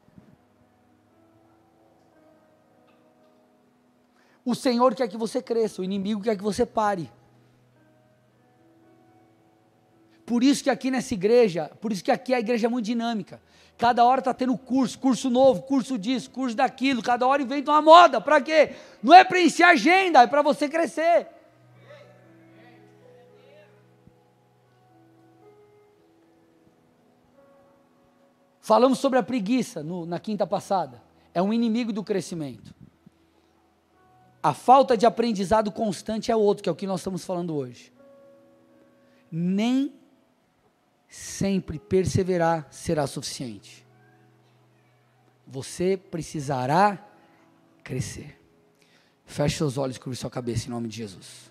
[4.45, 7.11] O Senhor quer que você cresça, o inimigo quer que você pare.
[10.25, 13.41] Por isso que aqui nessa igreja, por isso que aqui a igreja é muito dinâmica.
[13.79, 17.01] Cada hora está tendo curso, curso novo, curso disso, curso daquilo.
[17.01, 18.21] Cada hora inventa uma moda.
[18.21, 18.75] Para quê?
[19.01, 21.29] Não é para encher agenda, é para você crescer.
[28.61, 31.01] Falamos sobre a preguiça no, na quinta passada.
[31.33, 32.75] É um inimigo do crescimento.
[34.43, 37.93] A falta de aprendizado constante é outro, que é o que nós estamos falando hoje.
[39.31, 39.95] Nem
[41.09, 43.87] sempre perseverar será suficiente.
[45.47, 47.05] Você precisará
[47.83, 48.39] crescer.
[49.25, 51.51] Feche seus olhos e curva sua cabeça em nome de Jesus.